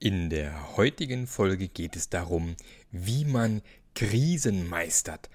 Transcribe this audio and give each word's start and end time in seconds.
In 0.00 0.30
der 0.30 0.76
heutigen 0.76 1.26
Folge 1.26 1.66
geht 1.66 1.96
es 1.96 2.08
darum, 2.08 2.54
wie 2.92 3.24
man 3.24 3.62
Krisen 3.96 4.68
meistert. 4.68 5.28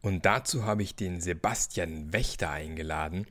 Und 0.00 0.24
dazu 0.24 0.62
habe 0.62 0.84
ich 0.84 0.94
den 0.94 1.20
Sebastian 1.20 2.12
Wächter 2.12 2.50
eingeladen, 2.50 3.26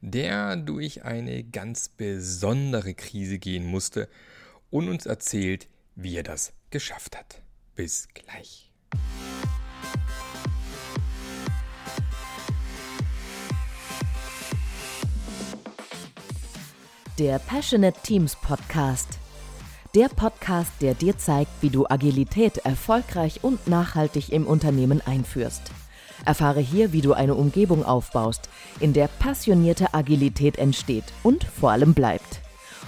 der 0.00 0.56
durch 0.56 1.04
eine 1.04 1.44
ganz 1.44 1.88
besondere 1.88 2.94
Krise 2.94 3.38
gehen 3.38 3.66
musste 3.66 4.08
und 4.68 4.88
uns 4.88 5.06
erzählt, 5.06 5.68
wie 5.94 6.16
er 6.16 6.24
das 6.24 6.52
geschafft 6.70 7.16
hat. 7.16 7.40
Bis 7.76 8.08
gleich. 8.12 8.72
Der 17.16 17.38
Passionate 17.38 18.00
Teams 18.02 18.34
Podcast 18.34 19.20
der 19.96 20.10
Podcast, 20.10 20.72
der 20.82 20.92
dir 20.92 21.16
zeigt, 21.16 21.50
wie 21.62 21.70
du 21.70 21.86
Agilität 21.88 22.58
erfolgreich 22.58 23.42
und 23.42 23.66
nachhaltig 23.66 24.30
im 24.30 24.46
Unternehmen 24.46 25.00
einführst. 25.00 25.62
Erfahre 26.26 26.60
hier, 26.60 26.92
wie 26.92 27.00
du 27.00 27.14
eine 27.14 27.34
Umgebung 27.34 27.82
aufbaust, 27.82 28.50
in 28.78 28.92
der 28.92 29.08
passionierte 29.08 29.94
Agilität 29.94 30.58
entsteht 30.58 31.04
und 31.22 31.44
vor 31.44 31.70
allem 31.70 31.94
bleibt. 31.94 32.42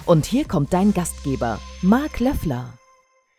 Und 0.04 0.26
hier 0.26 0.44
kommt 0.44 0.74
dein 0.74 0.92
Gastgeber, 0.92 1.58
Marc 1.80 2.20
Löffler. 2.20 2.74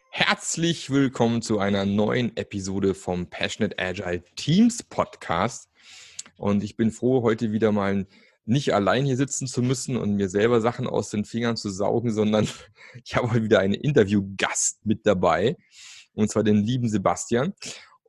Herzlich 0.09 0.89
willkommen 0.89 1.43
zu 1.43 1.59
einer 1.59 1.85
neuen 1.85 2.35
Episode 2.37 2.95
vom 2.95 3.29
Passionate 3.29 3.77
Agile 3.77 4.23
Teams 4.35 4.81
Podcast. 4.81 5.69
Und 6.37 6.63
ich 6.63 6.75
bin 6.75 6.89
froh, 6.89 7.21
heute 7.21 7.51
wieder 7.51 7.71
mal 7.71 7.91
ein 7.91 8.07
nicht 8.49 8.73
allein 8.73 9.05
hier 9.05 9.17
sitzen 9.17 9.47
zu 9.47 9.61
müssen 9.61 9.95
und 9.95 10.15
mir 10.15 10.27
selber 10.27 10.59
Sachen 10.59 10.87
aus 10.87 11.09
den 11.09 11.23
Fingern 11.23 11.55
zu 11.55 11.69
saugen, 11.69 12.11
sondern 12.11 12.47
ich 13.03 13.15
habe 13.15 13.31
heute 13.31 13.43
wieder 13.43 13.59
einen 13.59 13.75
Interviewgast 13.75 14.85
mit 14.85 15.05
dabei, 15.05 15.55
und 16.13 16.29
zwar 16.29 16.43
den 16.43 16.57
lieben 16.57 16.89
Sebastian. 16.89 17.53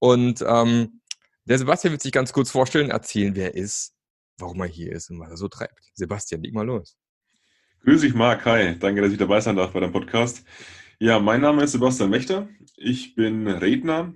Und 0.01 0.43
ähm, 0.47 1.01
der 1.45 1.59
Sebastian 1.59 1.93
wird 1.93 2.03
sich 2.03 2.13
ganz 2.13 2.33
kurz 2.33 2.51
vorstellen, 2.51 2.91
erzählen, 2.91 3.35
wer 3.35 3.55
er 3.55 3.63
ist, 3.63 3.95
warum 4.39 4.61
er 4.61 4.67
hier 4.67 4.93
ist 4.93 5.11
und 5.11 5.21
was 5.21 5.31
er 5.31 5.37
so 5.37 5.49
treibt. 5.49 5.91
Sebastian, 5.95 6.43
leg 6.43 6.55
mal 6.55 6.67
los. 6.67 6.97
Grüß 7.85 8.01
dich, 8.01 8.15
Marc. 8.15 8.45
Hi, 8.47 8.79
danke, 8.79 9.03
dass 9.03 9.13
ich 9.13 9.19
dabei 9.19 9.41
sein 9.41 9.57
darf 9.57 9.73
bei 9.73 9.81
deinem 9.81 9.93
Podcast. 9.93 10.45
Ja, 10.99 11.19
mein 11.19 11.41
Name 11.41 11.63
ist 11.65 11.73
Sebastian 11.73 12.13
Wächter. 12.13 12.49
Ich 12.77 13.15
bin 13.15 13.47
Redner 13.47 14.15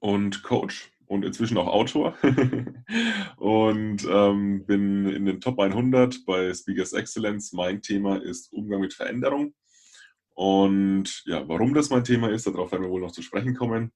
und 0.00 0.42
Coach 0.42 0.93
und 1.06 1.24
inzwischen 1.24 1.58
auch 1.58 1.66
Autor 1.66 2.16
und 3.36 4.06
ähm, 4.08 4.66
bin 4.66 5.06
in 5.08 5.26
den 5.26 5.40
Top 5.40 5.58
100 5.58 6.24
bei 6.24 6.52
Speakers 6.52 6.92
Excellence. 6.92 7.52
Mein 7.52 7.82
Thema 7.82 8.22
ist 8.22 8.52
Umgang 8.52 8.80
mit 8.80 8.94
Veränderung. 8.94 9.54
Und 10.34 11.22
ja, 11.26 11.48
warum 11.48 11.74
das 11.74 11.90
mein 11.90 12.04
Thema 12.04 12.30
ist, 12.30 12.46
darauf 12.46 12.72
werden 12.72 12.82
wir 12.82 12.90
wohl 12.90 13.00
noch 13.00 13.12
zu 13.12 13.22
sprechen 13.22 13.54
kommen. 13.54 13.92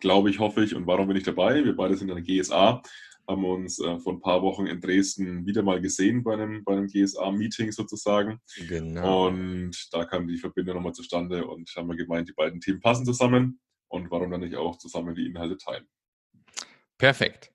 Glaube 0.00 0.30
ich, 0.30 0.38
hoffe 0.38 0.64
ich. 0.64 0.74
Und 0.74 0.86
warum 0.86 1.08
bin 1.08 1.16
ich 1.16 1.22
dabei? 1.22 1.64
Wir 1.64 1.76
beide 1.76 1.96
sind 1.96 2.10
in 2.10 2.16
der 2.16 2.24
GSA, 2.24 2.82
haben 3.28 3.44
uns 3.44 3.78
äh, 3.78 3.98
vor 3.98 4.14
ein 4.14 4.20
paar 4.20 4.42
Wochen 4.42 4.66
in 4.66 4.80
Dresden 4.80 5.46
wieder 5.46 5.62
mal 5.62 5.80
gesehen 5.80 6.24
bei 6.24 6.34
einem, 6.34 6.64
bei 6.64 6.72
einem 6.72 6.88
GSA-Meeting 6.88 7.72
sozusagen. 7.72 8.40
Genau. 8.68 9.28
Und 9.28 9.88
da 9.92 10.04
kam 10.04 10.26
die 10.26 10.38
Verbindung 10.38 10.76
nochmal 10.76 10.94
zustande 10.94 11.46
und 11.46 11.70
haben 11.76 11.88
wir 11.88 11.96
gemeint, 11.96 12.28
die 12.28 12.34
beiden 12.34 12.60
Themen 12.60 12.80
passen 12.80 13.04
zusammen. 13.04 13.60
Und 13.88 14.10
warum 14.10 14.30
dann 14.30 14.40
nicht 14.40 14.56
auch 14.56 14.76
zusammen 14.78 15.14
die 15.14 15.26
Inhalte 15.26 15.56
teilen? 15.56 15.86
Perfekt. 16.98 17.52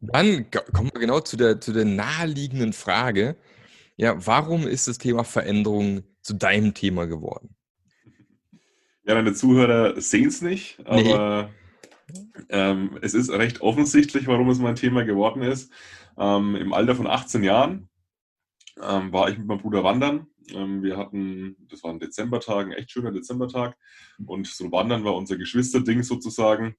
Dann 0.00 0.50
kommen 0.72 0.90
wir 0.92 1.00
genau 1.00 1.20
zu 1.20 1.36
der, 1.36 1.60
zu 1.60 1.72
der 1.72 1.84
naheliegenden 1.84 2.72
Frage. 2.72 3.36
Ja, 3.96 4.26
warum 4.26 4.66
ist 4.66 4.88
das 4.88 4.98
Thema 4.98 5.24
Veränderung 5.24 6.02
zu 6.22 6.34
deinem 6.34 6.74
Thema 6.74 7.06
geworden? 7.06 7.54
Ja, 9.04 9.14
deine 9.14 9.34
Zuhörer 9.34 10.00
sehen 10.00 10.28
es 10.28 10.42
nicht, 10.42 10.78
aber 10.84 11.50
nee. 12.12 12.18
ähm, 12.48 12.98
es 13.02 13.14
ist 13.14 13.30
recht 13.30 13.60
offensichtlich, 13.60 14.26
warum 14.26 14.50
es 14.50 14.58
mein 14.58 14.74
Thema 14.74 15.04
geworden 15.04 15.42
ist. 15.42 15.72
Ähm, 16.18 16.56
Im 16.56 16.72
Alter 16.72 16.96
von 16.96 17.06
18 17.06 17.44
Jahren 17.44 17.88
ähm, 18.82 19.12
war 19.12 19.30
ich 19.30 19.38
mit 19.38 19.46
meinem 19.46 19.60
Bruder 19.60 19.84
wandern. 19.84 20.26
Ähm, 20.52 20.82
wir 20.82 20.96
hatten, 20.96 21.56
das 21.68 21.82
war 21.82 21.92
ein 21.92 22.00
Dezembertag, 22.00 22.66
ein 22.66 22.72
echt 22.72 22.90
schöner 22.90 23.12
Dezembertag. 23.12 23.76
Und 24.26 24.46
so 24.46 24.70
Wandern 24.72 25.04
war 25.04 25.14
unser 25.14 25.36
Geschwisterding 25.36 26.02
sozusagen. 26.02 26.76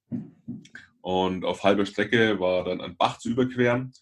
Und 1.02 1.46
auf 1.46 1.64
halber 1.64 1.86
Strecke 1.86 2.40
war 2.40 2.64
dann 2.64 2.82
ein 2.82 2.98
Bach 2.98 3.18
zu 3.18 3.30
überqueren. 3.30 3.94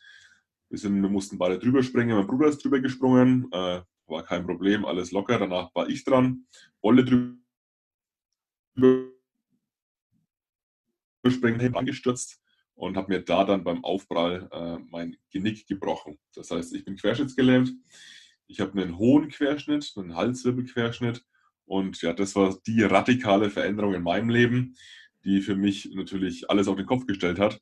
Wir, 0.69 0.79
sind, 0.79 1.01
wir 1.01 1.09
mussten 1.09 1.37
beide 1.37 1.59
drüber 1.59 1.83
springen. 1.83 2.17
Mein 2.17 2.27
Bruder 2.27 2.47
ist 2.47 2.63
drüber 2.63 2.79
gesprungen. 2.79 3.47
Äh, 3.51 3.81
war 4.07 4.23
kein 4.23 4.45
Problem, 4.45 4.85
alles 4.85 5.11
locker. 5.11 5.39
Danach 5.39 5.73
war 5.73 5.89
ich 5.89 6.03
dran. 6.03 6.45
Wolle 6.81 7.03
drüber 7.03 7.35
springen, 11.27 11.75
angestürzt 11.75 12.41
und 12.75 12.97
habe 12.97 13.13
mir 13.13 13.21
da 13.21 13.43
dann 13.45 13.63
beim 13.63 13.83
Aufprall 13.83 14.49
äh, 14.51 14.77
mein 14.89 15.17
Genick 15.31 15.65
gebrochen. 15.67 16.19
Das 16.33 16.51
heißt, 16.51 16.73
ich 16.75 16.85
bin 16.85 16.97
querschnittsgelähmt. 16.97 17.71
Ich 18.47 18.59
habe 18.59 18.79
einen 18.79 18.97
hohen 18.97 19.29
Querschnitt, 19.29 19.93
einen 19.95 20.15
Halswirbelquerschnitt. 20.15 21.25
Und 21.65 22.01
ja, 22.01 22.13
das 22.13 22.35
war 22.35 22.55
die 22.67 22.83
radikale 22.83 23.49
Veränderung 23.49 23.95
in 23.95 24.03
meinem 24.03 24.29
Leben 24.29 24.75
die 25.25 25.41
für 25.41 25.55
mich 25.55 25.91
natürlich 25.93 26.49
alles 26.49 26.67
auf 26.67 26.77
den 26.77 26.85
Kopf 26.85 27.05
gestellt 27.05 27.39
hat. 27.39 27.59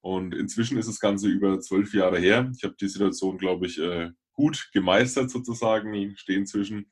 Und 0.00 0.34
inzwischen 0.34 0.76
ist 0.76 0.88
das 0.88 1.00
Ganze 1.00 1.28
über 1.28 1.60
zwölf 1.60 1.94
Jahre 1.94 2.18
her. 2.18 2.50
Ich 2.54 2.64
habe 2.64 2.74
die 2.78 2.88
Situation, 2.88 3.38
glaube 3.38 3.66
ich, 3.66 3.78
äh, 3.78 4.10
gut 4.34 4.68
gemeistert 4.72 5.30
sozusagen, 5.30 6.16
stehe 6.16 6.38
inzwischen 6.38 6.90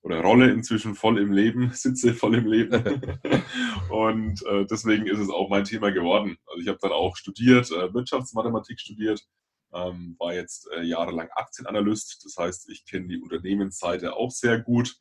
oder 0.00 0.20
rolle 0.20 0.50
inzwischen 0.50 0.94
voll 0.94 1.18
im 1.18 1.32
Leben, 1.32 1.70
sitze 1.74 2.14
voll 2.14 2.36
im 2.36 2.46
Leben. 2.46 2.72
und 3.90 4.46
äh, 4.46 4.64
deswegen 4.66 5.06
ist 5.06 5.18
es 5.18 5.28
auch 5.28 5.50
mein 5.50 5.64
Thema 5.64 5.90
geworden. 5.90 6.36
Also 6.46 6.60
ich 6.62 6.68
habe 6.68 6.78
dann 6.80 6.92
auch 6.92 7.16
studiert, 7.16 7.70
äh, 7.70 7.92
Wirtschaftsmathematik 7.92 8.80
studiert, 8.80 9.26
ähm, 9.74 10.16
war 10.18 10.34
jetzt 10.34 10.68
äh, 10.72 10.82
jahrelang 10.82 11.28
Aktienanalyst. 11.34 12.24
Das 12.24 12.36
heißt, 12.38 12.70
ich 12.70 12.86
kenne 12.86 13.08
die 13.08 13.18
Unternehmensseite 13.18 14.14
auch 14.14 14.30
sehr 14.30 14.60
gut. 14.60 14.96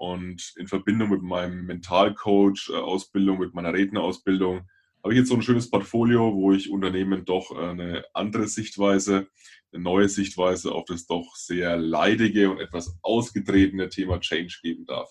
Und 0.00 0.54
in 0.56 0.66
Verbindung 0.66 1.10
mit 1.10 1.20
meinem 1.20 1.66
Mentalcoach-Ausbildung, 1.66 3.38
mit 3.38 3.52
meiner 3.52 3.74
Rednerausbildung, 3.74 4.62
habe 5.02 5.12
ich 5.12 5.18
jetzt 5.18 5.28
so 5.28 5.34
ein 5.34 5.42
schönes 5.42 5.68
Portfolio, 5.68 6.34
wo 6.34 6.52
ich 6.52 6.70
Unternehmen 6.70 7.26
doch 7.26 7.54
eine 7.54 8.06
andere 8.14 8.48
Sichtweise, 8.48 9.28
eine 9.70 9.82
neue 9.82 10.08
Sichtweise 10.08 10.72
auf 10.72 10.86
das 10.86 11.06
doch 11.06 11.36
sehr 11.36 11.76
leidige 11.76 12.50
und 12.50 12.60
etwas 12.60 12.96
ausgetretene 13.02 13.90
Thema 13.90 14.18
Change 14.20 14.60
geben 14.62 14.86
darf. 14.86 15.10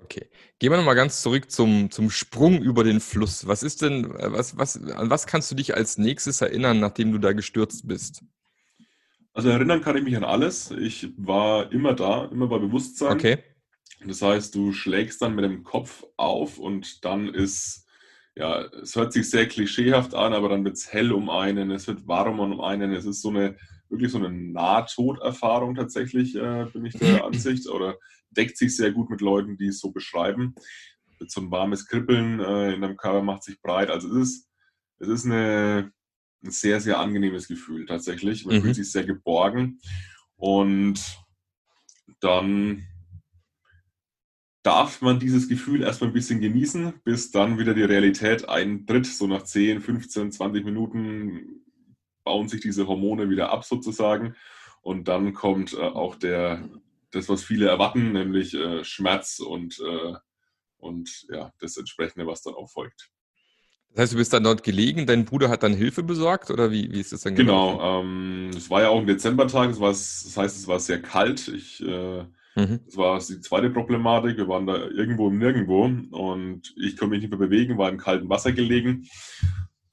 Okay. 0.00 0.28
Gehen 0.58 0.72
wir 0.72 0.78
nochmal 0.78 0.96
ganz 0.96 1.22
zurück 1.22 1.48
zum, 1.52 1.92
zum 1.92 2.10
Sprung 2.10 2.60
über 2.60 2.82
den 2.82 2.98
Fluss. 2.98 3.46
Was 3.46 3.62
ist 3.62 3.82
denn, 3.82 4.12
was, 4.12 4.58
was, 4.58 4.82
an 4.82 5.10
was 5.10 5.28
kannst 5.28 5.48
du 5.52 5.54
dich 5.54 5.76
als 5.76 5.96
nächstes 5.96 6.40
erinnern, 6.40 6.80
nachdem 6.80 7.12
du 7.12 7.18
da 7.18 7.34
gestürzt 7.34 7.86
bist? 7.86 8.24
Also 9.32 9.48
erinnern 9.48 9.80
kann 9.80 9.96
ich 9.96 10.02
mich 10.02 10.16
an 10.16 10.24
alles. 10.24 10.72
Ich 10.72 11.12
war 11.16 11.70
immer 11.70 11.94
da, 11.94 12.24
immer 12.24 12.48
bei 12.48 12.58
Bewusstsein. 12.58 13.12
Okay. 13.12 13.38
Das 14.06 14.22
heißt, 14.22 14.54
du 14.54 14.72
schlägst 14.72 15.22
dann 15.22 15.34
mit 15.34 15.44
dem 15.44 15.62
Kopf 15.62 16.04
auf 16.16 16.58
und 16.58 17.04
dann 17.04 17.28
ist, 17.28 17.86
ja, 18.34 18.62
es 18.62 18.96
hört 18.96 19.12
sich 19.12 19.28
sehr 19.30 19.46
klischeehaft 19.46 20.14
an, 20.14 20.32
aber 20.32 20.48
dann 20.48 20.64
wird 20.64 20.76
es 20.76 20.92
hell 20.92 21.12
um 21.12 21.30
einen, 21.30 21.70
es 21.70 21.86
wird 21.86 22.06
warm 22.06 22.40
um 22.40 22.60
einen. 22.60 22.92
Es 22.92 23.04
ist 23.04 23.22
so 23.22 23.28
eine, 23.28 23.56
wirklich 23.88 24.10
so 24.10 24.18
eine 24.18 24.30
Nahtoderfahrung 24.30 25.74
tatsächlich, 25.74 26.34
äh, 26.34 26.66
bin 26.72 26.84
ich 26.86 26.94
der 26.94 27.24
Ansicht, 27.24 27.68
oder 27.68 27.96
deckt 28.30 28.56
sich 28.56 28.76
sehr 28.76 28.92
gut 28.92 29.10
mit 29.10 29.20
Leuten, 29.20 29.56
die 29.56 29.68
es 29.68 29.80
so 29.80 29.90
beschreiben. 29.90 30.54
So 31.28 31.40
ein 31.40 31.50
warmes 31.50 31.86
Kribbeln 31.86 32.40
äh, 32.40 32.72
in 32.74 32.80
deinem 32.80 32.96
Körper 32.96 33.22
macht 33.22 33.44
sich 33.44 33.60
breit. 33.60 33.90
Also 33.90 34.08
es 34.08 34.28
ist, 34.28 34.48
es 34.98 35.08
ist 35.08 35.26
eine, 35.26 35.92
ein 36.42 36.50
sehr, 36.50 36.80
sehr 36.80 36.98
angenehmes 36.98 37.46
Gefühl 37.46 37.86
tatsächlich. 37.86 38.44
Man 38.44 38.56
mhm. 38.56 38.62
fühlt 38.62 38.74
sich 38.74 38.90
sehr 38.90 39.04
geborgen. 39.04 39.78
Und 40.36 41.00
dann 42.18 42.88
darf 44.62 45.02
man 45.02 45.18
dieses 45.18 45.48
Gefühl 45.48 45.82
erstmal 45.82 46.10
ein 46.10 46.14
bisschen 46.14 46.40
genießen, 46.40 46.94
bis 47.04 47.30
dann 47.30 47.58
wieder 47.58 47.74
die 47.74 47.82
Realität 47.82 48.48
eintritt. 48.48 49.06
So 49.06 49.26
nach 49.26 49.42
10, 49.42 49.80
15, 49.80 50.32
20 50.32 50.64
Minuten 50.64 51.62
bauen 52.24 52.48
sich 52.48 52.60
diese 52.60 52.86
Hormone 52.86 53.28
wieder 53.28 53.50
ab 53.50 53.64
sozusagen. 53.64 54.36
Und 54.80 55.08
dann 55.08 55.32
kommt 55.34 55.74
äh, 55.74 55.80
auch 55.80 56.16
der, 56.16 56.68
das, 57.10 57.28
was 57.28 57.42
viele 57.42 57.68
erwarten, 57.68 58.12
nämlich 58.12 58.54
äh, 58.54 58.84
Schmerz 58.84 59.40
und, 59.40 59.80
äh, 59.80 60.14
und 60.78 61.26
ja, 61.28 61.52
das 61.60 61.76
entsprechende, 61.76 62.26
was 62.26 62.42
dann 62.42 62.54
auch 62.54 62.70
folgt. 62.70 63.10
Das 63.90 64.04
heißt, 64.04 64.12
du 64.14 64.16
bist 64.16 64.32
dann 64.32 64.44
dort 64.44 64.62
gelegen, 64.62 65.06
dein 65.06 65.24
Bruder 65.24 65.50
hat 65.50 65.62
dann 65.62 65.74
Hilfe 65.74 66.02
besorgt 66.02 66.50
oder 66.50 66.70
wie, 66.70 66.90
wie 66.92 67.00
ist 67.00 67.12
das 67.12 67.22
dann 67.22 67.34
Genau, 67.34 68.00
ähm, 68.00 68.50
es 68.56 68.70
war 68.70 68.82
ja 68.82 68.88
auch 68.88 68.98
ein 68.98 69.06
Dezembertag, 69.06 69.78
das, 69.78 70.22
das 70.24 70.36
heißt, 70.36 70.56
es 70.56 70.66
war 70.66 70.80
sehr 70.80 71.02
kalt. 71.02 71.48
Ich 71.48 71.82
äh, 71.82 72.24
Mhm. 72.54 72.80
Das 72.86 72.96
war 72.96 73.18
die 73.18 73.40
zweite 73.40 73.70
Problematik. 73.70 74.36
Wir 74.36 74.48
waren 74.48 74.66
da 74.66 74.76
irgendwo 74.76 75.28
im 75.28 75.38
Nirgendwo 75.38 75.84
und 75.84 76.74
ich 76.76 76.96
konnte 76.96 77.10
mich 77.10 77.22
nicht 77.22 77.30
mehr 77.30 77.38
bewegen, 77.38 77.78
war 77.78 77.88
im 77.88 77.98
kalten 77.98 78.28
Wasser 78.28 78.52
gelegen. 78.52 79.06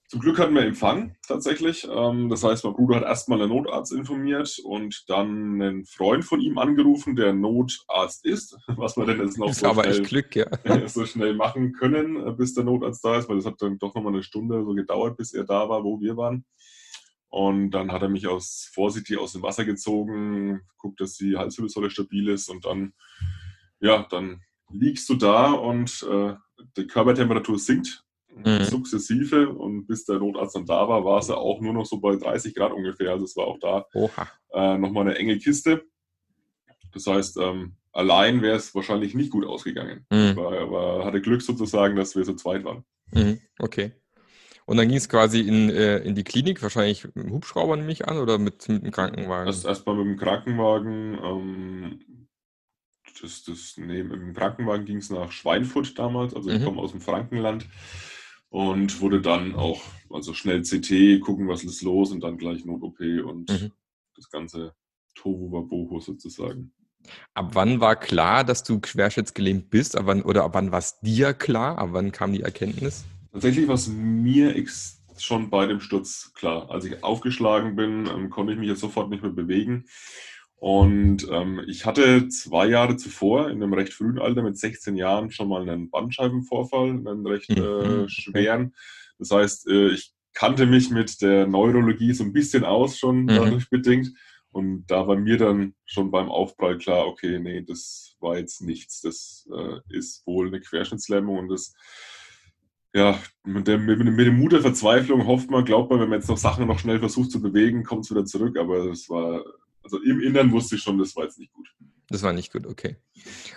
Zum 0.10 0.22
Glück 0.22 0.40
hatten 0.40 0.56
wir 0.56 0.64
Empfang 0.64 1.16
tatsächlich. 1.28 1.88
Ähm, 1.88 2.30
das 2.30 2.44
heißt, 2.44 2.64
mein 2.64 2.74
Bruder 2.74 2.96
hat 2.96 3.04
erstmal 3.04 3.40
einen 3.40 3.52
Notarzt 3.52 3.94
informiert 3.94 4.58
und 4.64 5.04
dann 5.08 5.62
einen 5.62 5.86
Freund 5.86 6.26
von 6.26 6.42
ihm 6.42 6.58
angerufen, 6.58 7.16
der 7.16 7.32
Notarzt 7.32 8.26
ist, 8.26 8.58
was 8.68 8.98
wir 8.98 9.06
denn 9.06 9.20
jetzt 9.20 9.38
noch 9.38 9.54
so 9.54 9.72
schnell, 9.72 10.02
Glück, 10.02 10.36
ja. 10.36 10.48
so 10.88 11.06
schnell 11.06 11.36
machen 11.36 11.74
können, 11.74 12.26
äh, 12.26 12.32
bis 12.32 12.56
der 12.56 12.64
Notarzt 12.64 13.06
da 13.06 13.20
ist, 13.20 13.30
weil 13.30 13.36
das 13.36 13.46
hat 13.46 13.62
dann 13.62 13.78
doch 13.78 13.94
nochmal 13.94 14.14
eine 14.14 14.24
Stunde 14.24 14.64
so 14.66 14.74
gedauert, 14.74 15.16
bis 15.16 15.32
er 15.32 15.44
da 15.44 15.70
war, 15.70 15.84
wo 15.84 16.02
wir 16.02 16.18
waren. 16.18 16.44
Und 17.30 17.72
dann 17.72 17.92
hat 17.92 18.02
er 18.02 18.10
mich 18.10 18.28
aus 18.28 18.70
vorsichtig 18.74 19.18
aus 19.18 19.34
dem 19.34 19.44
Wasser 19.44 19.64
gezogen, 19.64 20.62
guckt, 20.78 21.00
dass 21.00 21.16
die 21.16 21.38
Halswirbelsäule 21.38 21.92
stabil 21.92 22.28
ist 22.28 22.50
und 22.50 22.66
dann, 22.66 22.94
ja, 23.80 24.06
dann 24.10 24.42
liegst 24.72 25.08
du 25.10 25.16
da 25.16 25.52
und 25.52 26.06
äh, 26.10 26.34
die 26.76 26.88
Körpertemperatur 26.88 27.60
sinkt 27.60 28.04
mhm. 28.36 28.64
sukzessive 28.64 29.50
und 29.50 29.88
bis 29.88 30.06
der 30.06 30.18
Notarzt 30.18 30.56
dann 30.56 30.66
da 30.66 30.88
war, 30.88 31.04
war 31.06 31.20
es 31.20 31.28
ja 31.28 31.36
auch 31.36 31.62
nur 31.62 31.74
noch 31.74 31.86
so 31.86 32.00
bei 32.00 32.16
30 32.16 32.56
Grad 32.56 32.72
ungefähr. 32.72 33.12
Also 33.12 33.26
es 33.26 33.36
war 33.36 33.48
auch 33.48 33.60
da 33.60 33.86
äh, 34.54 34.78
nochmal 34.78 35.08
eine 35.08 35.18
enge 35.18 35.38
Kiste. 35.38 35.84
Das 36.94 37.06
heißt, 37.06 37.38
ähm, 37.38 37.76
allein 37.92 38.42
wäre 38.42 38.58
es 38.58 38.74
wahrscheinlich 38.74 39.14
nicht 39.14 39.32
gut 39.32 39.46
ausgegangen. 39.46 40.06
Mhm. 40.12 40.38
Aber, 40.38 40.60
aber 40.60 41.06
hatte 41.06 41.22
Glück 41.22 41.42
sozusagen, 41.42 41.96
dass 41.96 42.16
wir 42.16 42.26
so 42.26 42.34
zweit 42.34 42.64
waren. 42.64 42.84
Mhm. 43.12 43.40
Okay. 43.60 43.92
Und 44.70 44.78
dann 44.78 44.88
ging 44.88 44.98
es 44.98 45.10
quasi 45.10 45.40
in, 45.40 45.72
äh, 45.72 45.98
in 45.98 46.14
die 46.14 46.24
Klinik, 46.24 46.62
wahrscheinlich 46.62 47.04
mit 47.04 47.16
dem 47.16 47.32
Hubschrauber 47.32 47.76
nehme 47.76 47.92
ich 47.92 48.08
an 48.08 48.20
oder 48.20 48.38
mit, 48.38 48.70
mit 48.70 48.84
dem 48.84 48.92
Krankenwagen? 48.92 49.48
Erst, 49.48 49.66
erstmal 49.66 49.96
mit 49.96 50.06
dem 50.06 50.18
Krankenwagen. 50.18 51.18
Ähm, 51.24 52.28
das, 53.20 53.44
das, 53.46 53.78
nee, 53.78 54.04
mit 54.04 54.22
dem 54.22 54.36
Krankenwagen 54.36 54.86
ging 54.86 54.98
es 54.98 55.10
nach 55.10 55.32
Schweinfurt 55.32 55.98
damals, 55.98 56.36
also 56.36 56.52
ich 56.52 56.60
mhm. 56.60 56.66
komme 56.66 56.82
aus 56.82 56.92
dem 56.92 57.02
Frankenland 57.02 57.66
und 58.50 59.02
wurde 59.02 59.22
dann 59.22 59.56
auch, 59.56 59.82
also 60.12 60.36
schnell 60.36 60.62
CT, 60.62 61.20
gucken, 61.22 61.48
was 61.48 61.64
ist 61.64 61.82
los 61.82 62.12
und 62.12 62.24
dann 62.24 62.38
gleich 62.38 62.64
Not-OP 62.64 63.00
und 63.00 63.50
mhm. 63.50 63.72
das 64.16 64.30
ganze 64.30 64.76
Tohu 65.16 65.52
Wabohu 65.52 66.00
sozusagen. 66.00 66.72
Ab 67.34 67.56
wann 67.56 67.82
war 67.82 67.96
klar, 67.96 68.44
dass 68.44 68.62
du 68.62 68.80
querschnittsgelähmt 68.80 69.72
bist? 69.72 69.98
Ab 69.98 70.06
wann, 70.06 70.22
oder 70.22 70.44
ab 70.44 70.54
wann 70.54 70.72
war 70.72 70.78
es 70.78 71.00
dir 71.00 71.34
klar? 71.34 71.80
Ab 71.80 71.90
wann 71.94 72.12
kam 72.12 72.34
die 72.34 72.44
Erkenntnis? 72.44 73.06
Tatsächlich 73.32 73.68
war 73.68 73.76
es 73.76 73.88
mir 73.88 74.56
schon 75.18 75.50
bei 75.50 75.66
dem 75.66 75.80
Sturz 75.80 76.32
klar. 76.34 76.70
Als 76.70 76.86
ich 76.86 77.04
aufgeschlagen 77.04 77.76
bin, 77.76 78.08
ähm, 78.08 78.30
konnte 78.30 78.54
ich 78.54 78.60
mich 78.60 78.70
jetzt 78.70 78.80
sofort 78.80 79.10
nicht 79.10 79.22
mehr 79.22 79.32
bewegen. 79.32 79.86
Und 80.56 81.26
ähm, 81.32 81.62
ich 81.68 81.86
hatte 81.86 82.28
zwei 82.28 82.68
Jahre 82.68 82.98
zuvor, 82.98 83.50
in 83.50 83.64
einem 83.64 83.74
recht 83.74 83.94
frühen 83.94 84.20
Alter, 84.20 84.42
mit 84.42 84.58
16 84.58 84.98
Jahren, 84.98 85.32
schon 85.32 85.48
mal 85.48 85.62
einen 85.62 85.90
Bandscheibenvorfall, 85.90 86.90
einen 86.90 87.26
recht 87.26 87.50
äh, 87.50 87.62
mhm. 87.62 88.10
schweren. 88.10 88.76
Das 89.20 89.32
heißt, 89.32 89.68
äh, 89.70 89.90
ich 89.92 90.14
kannte 90.34 90.66
mich 90.66 90.90
mit 90.90 91.22
der 91.22 91.48
Neurologie 91.48 92.14
so 92.14 92.24
ein 92.24 92.34
bisschen 92.34 92.66
aus, 92.66 92.98
schon 92.98 93.24
mhm. 93.24 93.28
dadurch 93.28 93.70
bedingt. 93.70 94.12
Und 94.52 94.86
da 94.88 95.08
war 95.08 95.16
mir 95.16 95.38
dann 95.38 95.76
schon 95.86 96.12
beim 96.12 96.30
Aufprall 96.30 96.78
klar, 96.78 97.06
okay, 97.06 97.40
nee, 97.40 97.62
das 97.62 98.16
war 98.20 98.38
jetzt 98.38 98.62
nichts. 98.62 99.02
Das 99.02 99.48
äh, 99.56 99.80
ist 99.96 100.26
wohl 100.26 100.48
eine 100.48 100.60
Querschnittslähmung 100.60 101.38
und 101.38 101.50
das, 101.50 101.74
ja, 102.94 103.20
mit, 103.46 103.68
der, 103.68 103.78
mit, 103.78 104.00
mit 104.00 104.28
dem 104.28 104.40
Mut 104.40 104.52
der 104.52 104.62
Verzweiflung 104.62 105.26
hofft 105.26 105.50
man, 105.52 105.66
glaubt 105.66 105.92
man, 105.92 106.00
wenn 106.00 106.10
man 106.10 106.20
jetzt 106.20 106.30
noch 106.30 106.38
Sachen 106.38 106.68
noch 106.68 106.80
schnell 106.80 107.00
versucht 107.00 107.32
zu 107.32 107.42
bewegen, 107.42 107.84
kommt 107.84 108.06
es 108.06 108.12
wieder 108.12 108.26
zurück. 108.26 108.58
Aber 108.58 108.86
es 108.86 109.10
war 109.10 109.44
also 109.92 110.04
im 110.04 110.22
Innern 110.22 110.52
wusste 110.52 110.76
ich 110.76 110.84
schon, 110.84 110.98
das 110.98 111.16
war 111.16 111.24
jetzt 111.24 111.40
nicht 111.40 111.52
gut. 111.52 111.68
Das 112.10 112.24
war 112.24 112.34
nicht 112.34 112.52
gut, 112.52 112.66
okay. 112.66 112.98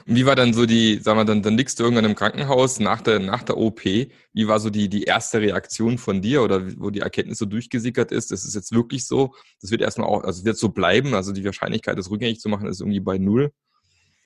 Und 0.07 0.15
wie 0.15 0.27
war 0.27 0.37
dann 0.37 0.53
so 0.53 0.67
die, 0.67 0.99
sagen 0.99 1.19
wir 1.19 1.25
dann, 1.25 1.43
dann 1.43 1.57
liegst 1.57 1.79
du 1.79 1.85
irgendwann 1.85 2.05
im 2.05 2.15
Krankenhaus 2.15 2.81
nach 2.81 3.01
der, 3.01 3.19
nach 3.19 3.43
der 3.43 3.57
OP. 3.57 3.85
Wie 3.85 4.49
war 4.49 4.61
so 4.61 4.69
die, 4.69 4.89
die 4.89 5.05
erste 5.05 5.41
Reaktion 5.41 5.97
von 5.97 6.21
dir 6.21 6.43
oder 6.43 6.79
wo 6.79 6.91
die 6.91 7.01
Erkenntnis 7.01 7.39
so 7.39 7.47
durchgesickert 7.47 8.13
ist? 8.13 8.31
Das 8.31 8.45
ist 8.45 8.55
jetzt 8.55 8.73
wirklich 8.73 9.07
so. 9.07 9.35
Das 9.61 9.71
wird 9.71 9.81
erstmal 9.81 10.07
auch, 10.07 10.25
also 10.25 10.45
wird 10.45 10.59
so 10.59 10.69
bleiben. 10.69 11.15
Also 11.15 11.33
die 11.33 11.45
Wahrscheinlichkeit, 11.45 11.99
das 11.99 12.11
rückgängig 12.11 12.41
zu 12.41 12.49
machen, 12.49 12.67
ist 12.67 12.81
irgendwie 12.81 13.01
bei 13.01 13.19
Null. 13.19 13.53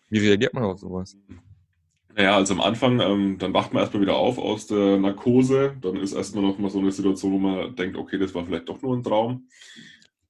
Wie 0.09 0.19
reagiert 0.19 0.55
man 0.55 0.65
auf 0.65 0.81
sowas? 0.81 1.17
Naja, 2.17 2.35
also 2.35 2.55
am 2.55 2.61
Anfang, 2.61 2.99
ähm, 3.01 3.39
dann 3.39 3.55
wacht 3.55 3.73
man 3.73 3.83
erstmal 3.83 4.03
wieder 4.03 4.17
auf 4.17 4.39
aus 4.39 4.67
der 4.67 4.97
Narkose. 4.97 5.77
Dann 5.81 5.97
ist 5.97 6.15
erstmal 6.15 6.43
noch 6.43 6.59
mal 6.59 6.71
so 6.71 6.81
eine 6.81 6.91
Situation, 6.91 7.33
wo 7.33 7.39
man 7.39 7.77
denkt, 7.77 7.97
okay, 7.97 8.19
das 8.19 8.35
war 8.35 8.45
vielleicht 8.45 8.69
doch 8.69 8.83
nur 8.83 8.97
ein 8.97 9.05
Traum 9.05 9.47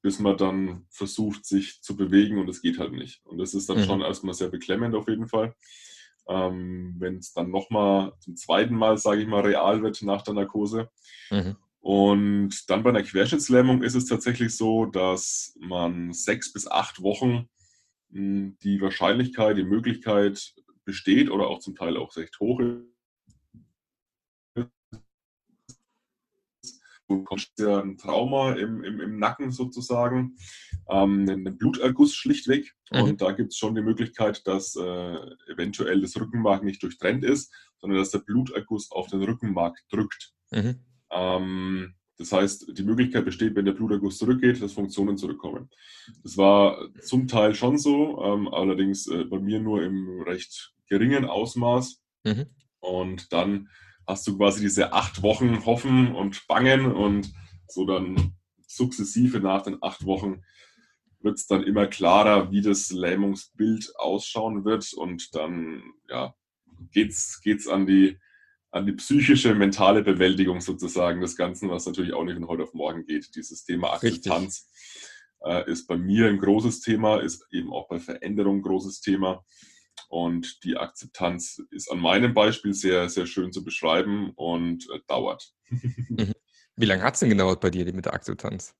bis 0.07 0.21
man 0.21 0.37
dann 0.37 0.87
versucht, 0.89 1.45
sich 1.45 1.83
zu 1.83 1.97
bewegen 1.97 2.39
und 2.39 2.49
es 2.49 2.63
geht 2.63 2.79
halt 2.79 2.93
nicht. 2.93 3.27
Und 3.27 3.39
das 3.39 3.55
ist 3.55 3.69
dann 3.69 3.79
mhm. 3.79 3.87
schon 3.87 4.01
erstmal 4.03 4.35
sehr 4.35 4.47
beklemmend 4.47 4.95
auf 4.95 5.09
jeden 5.09 5.27
Fall. 5.27 5.57
Ähm, 6.29 6.95
Wenn 7.01 7.17
es 7.17 7.33
dann 7.33 7.51
nochmal 7.51 8.13
zum 8.21 8.37
zweiten 8.37 8.77
Mal, 8.77 8.99
sage 8.99 9.23
ich 9.23 9.27
mal, 9.27 9.41
real 9.41 9.83
wird 9.83 10.01
nach 10.03 10.23
der 10.23 10.35
Narkose. 10.35 10.91
Mhm. 11.33 11.57
Und 11.81 12.71
dann 12.71 12.85
bei 12.85 12.91
einer 12.91 13.03
Querschnittslähmung 13.03 13.83
ist 13.83 13.97
es 13.97 14.07
tatsächlich 14.07 14.57
so, 14.57 14.87
dass 14.87 15.57
man 15.59 16.13
sechs 16.13 16.53
bis 16.53 16.69
acht 16.69 17.03
Wochen 17.03 17.49
hm, 18.13 18.59
die 18.63 18.81
Wahrscheinlichkeit, 18.81 19.57
die 19.57 19.65
Möglichkeit 19.65 20.55
besteht 20.87 21.31
oder 21.31 21.49
auch 21.49 21.59
zum 21.59 21.75
Teil 21.75 21.99
auch 21.99 22.17
recht 22.17 22.41
hoch 22.41 22.61
ist, 22.61 22.85
ja 27.59 27.81
ein 27.81 27.97
Trauma 27.97 28.53
im, 28.53 28.83
im, 28.83 29.01
im 29.01 29.19
Nacken 29.19 29.51
sozusagen, 29.51 30.37
ähm, 30.89 31.29
einen 31.29 31.59
Bluterguss 31.59 32.15
schlichtweg. 32.15 32.75
Mhm. 32.93 33.03
Und 33.03 33.21
da 33.21 33.33
gibt 33.33 33.53
es 33.53 33.59
schon 33.59 33.75
die 33.75 33.83
Möglichkeit, 33.83 34.47
dass 34.47 34.77
äh, 34.77 35.17
eventuell 35.53 36.01
das 36.01 36.19
Rückenmark 36.19 36.63
nicht 36.65 36.83
durchtrennt 36.83 37.25
ist, 37.25 37.53
sondern 37.79 37.99
dass 37.99 38.11
der 38.11 38.21
Bluterguss 38.21 38.91
auf 38.91 39.09
den 39.09 39.23
Rückenmark 39.23 39.79
drückt. 39.91 40.33
Mhm. 40.51 40.81
Ähm, 41.11 41.95
das 42.19 42.33
heißt, 42.33 42.79
die 42.79 42.83
Möglichkeit 42.83 43.27
besteht, 43.27 43.55
wenn 43.57 43.67
der 43.67 43.73
Bluterguss 43.73 44.19
zurückgeht, 44.19 44.63
dass 44.63 44.73
Funktionen 44.73 45.19
zurückkommen. 45.19 45.69
Das 46.23 46.39
war 46.39 46.89
zum 47.03 47.29
Teil 47.29 47.55
schon 47.55 47.77
so, 47.79 48.23
ähm, 48.23 48.49
allerdings 48.49 49.07
äh, 49.07 49.25
bei 49.25 49.39
mir 49.39 49.61
nur 49.61 49.83
im 49.83 50.23
recht 50.23 50.76
geringen 50.89 51.25
Ausmaß. 51.25 52.03
Mhm. 52.25 52.47
Und 52.81 53.33
dann 53.33 53.69
hast 54.07 54.27
du 54.27 54.37
quasi 54.37 54.61
diese 54.61 54.93
acht 54.93 55.23
Wochen 55.23 55.65
Hoffen 55.67 56.15
und 56.15 56.47
Bangen 56.47 56.93
und 56.93 57.33
so 57.69 57.85
dann 57.85 58.37
sukzessive 58.67 59.41
nach 59.41 59.63
den 59.63 59.79
acht 59.81 60.05
Wochen 60.05 60.43
wird 61.21 61.39
es 61.39 61.47
dann 61.47 61.65
immer 61.65 61.87
klarer, 61.87 62.53
wie 62.53 62.61
das 62.61 62.91
Lähmungsbild 62.91 63.93
ausschauen 63.99 64.65
wird 64.65 64.93
und 64.93 65.35
dann 65.35 65.83
ja, 66.09 66.35
geht's, 66.93 67.41
geht's 67.41 67.67
an 67.67 67.87
die 67.87 68.19
an 68.77 68.85
die 68.85 68.93
psychische, 68.93 69.55
mentale 69.55 70.03
Bewältigung 70.03 70.61
sozusagen 70.61 71.21
des 71.21 71.37
Ganzen, 71.37 71.71
was 71.71 71.87
natürlich 71.87 72.13
auch 72.13 72.25
nicht 72.25 72.37
von 72.37 72.49
heute 72.49 72.65
auf 72.65 72.75
morgen 72.75 73.07
geht. 73.07 73.35
Dieses 73.35 73.65
Thema 73.65 73.95
Akzeptanz 73.95 74.69
äh, 75.45 75.71
ist 75.71 75.87
bei 75.87 75.97
mir 75.97 76.29
ein 76.29 76.39
großes 76.39 76.81
Thema, 76.81 77.21
ist 77.21 77.47
eben 77.51 77.73
auch 77.73 77.89
bei 77.89 77.99
Veränderung 77.99 78.59
ein 78.59 78.63
großes 78.63 79.01
Thema. 79.01 79.45
Und 80.09 80.63
die 80.65 80.77
Akzeptanz 80.77 81.63
ist 81.71 81.91
an 81.91 81.99
meinem 81.99 82.35
Beispiel 82.35 82.75
sehr, 82.75 83.09
sehr 83.09 83.27
schön 83.27 83.53
zu 83.53 83.65
beschreiben 83.65 84.33
und 84.35 84.89
äh, 84.91 85.01
dauert. 85.07 85.53
Mhm. 86.09 86.33
Wie 86.77 86.85
lange 86.85 87.03
hat 87.03 87.15
es 87.15 87.21
denn 87.21 87.31
gedauert 87.31 87.61
bei 87.61 87.71
dir 87.71 87.91
mit 87.93 88.05
der 88.05 88.13
Akzeptanz? 88.13 88.75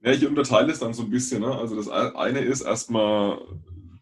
Ja, 0.00 0.12
ich 0.12 0.26
unterteile 0.26 0.70
es 0.70 0.78
dann 0.78 0.92
so 0.92 1.02
ein 1.02 1.10
bisschen. 1.10 1.40
Ne? 1.40 1.52
Also 1.52 1.74
das 1.74 1.88
eine 1.88 2.40
ist 2.40 2.60
erstmal 2.60 3.40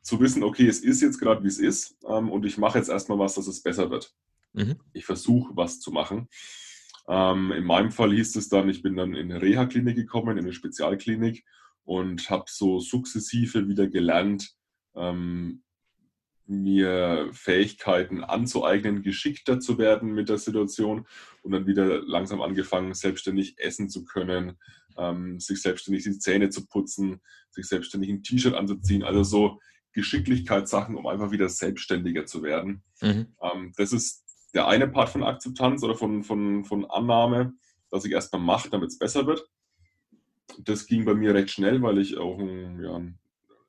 zu 0.02 0.21
wissen, 0.21 0.42
okay, 0.42 0.66
es 0.66 0.80
ist 0.80 1.00
jetzt 1.00 1.19
gerade, 1.19 1.42
wie 1.45 1.49
es 1.49 1.59
ist 1.59 1.97
ähm, 2.07 2.30
und 2.30 2.45
ich 2.45 2.59
mache 2.59 2.78
jetzt 2.78 2.90
erstmal 2.90 3.19
was, 3.19 3.35
dass 3.35 3.47
es 3.47 3.62
besser 3.62 3.90
wird. 3.90 4.12
Mhm. 4.52 4.76
Ich 4.92 5.07
versuche, 5.07 5.57
was 5.57 5.80
zu 5.80 5.92
machen. 5.92 6.28
Ähm, 7.09 7.52
in 7.52 7.64
meinem 7.64 7.90
Fall 7.90 8.12
hieß 8.12 8.37
es 8.37 8.49
dann, 8.49 8.69
ich 8.69 8.83
bin 8.83 8.97
dann 8.97 9.14
in 9.14 9.30
eine 9.30 9.40
Reha-Klinik 9.40 9.97
gekommen, 9.97 10.37
in 10.37 10.45
eine 10.45 10.52
Spezialklinik 10.52 11.45
und 11.85 12.28
habe 12.30 12.45
so 12.49 12.80
sukzessive 12.80 13.69
wieder 13.69 13.88
gelernt, 13.88 14.54
ähm, 14.95 15.62
mir 16.47 17.31
Fähigkeiten 17.33 18.23
anzueignen, 18.23 19.03
geschickter 19.03 19.61
zu 19.61 19.79
werden 19.79 20.13
mit 20.13 20.29
der 20.29 20.39
Situation 20.39 21.07
und 21.43 21.53
dann 21.53 21.67
wieder 21.67 22.03
langsam 22.03 22.43
angefangen, 22.43 22.95
selbstständig 22.95 23.59
essen 23.59 23.89
zu 23.89 24.05
können, 24.05 24.59
ähm, 24.99 25.41
sich 25.41 25.63
selbstständig 25.63 26.05
die 26.05 26.19
Zähne 26.19 26.51
zu 26.51 26.67
putzen, 26.67 27.21
sich 27.51 27.67
selbstständig 27.67 28.11
ein 28.11 28.23
T-Shirt 28.23 28.55
anzuziehen, 28.55 29.03
also 29.03 29.23
so 29.23 29.61
Geschicklichkeitssachen, 29.93 30.97
um 30.97 31.07
einfach 31.07 31.31
wieder 31.31 31.49
selbstständiger 31.49 32.27
zu 32.27 32.43
werden. 32.43 32.83
Mhm. 33.01 33.35
Ähm, 33.41 33.73
das 33.77 33.93
ist 33.93 34.25
der 34.53 34.69
eine 34.69 34.89
Part 34.89 35.09
von 35.09 35.25
Akzeptanz 35.25 35.83
oder 35.83 35.95
von, 35.95 36.25
von, 36.25 36.65
von 36.65 36.85
Annahme, 36.85 37.55
dass 37.91 38.05
ich 38.05 38.13
erstmal 38.13 38.43
mache, 38.43 38.71
damit 38.71 38.91
es 38.91 38.99
besser 38.99 39.27
wird. 39.27 39.49
Das 40.59 40.87
ging 40.87 41.05
bei 41.05 41.15
mir 41.15 41.35
recht 41.35 41.51
schnell, 41.51 41.81
weil 41.83 41.99
ich 41.99 42.19
auch 42.19 42.39
ein, 42.39 42.83
ja, 42.83 42.97
ein 42.97 43.19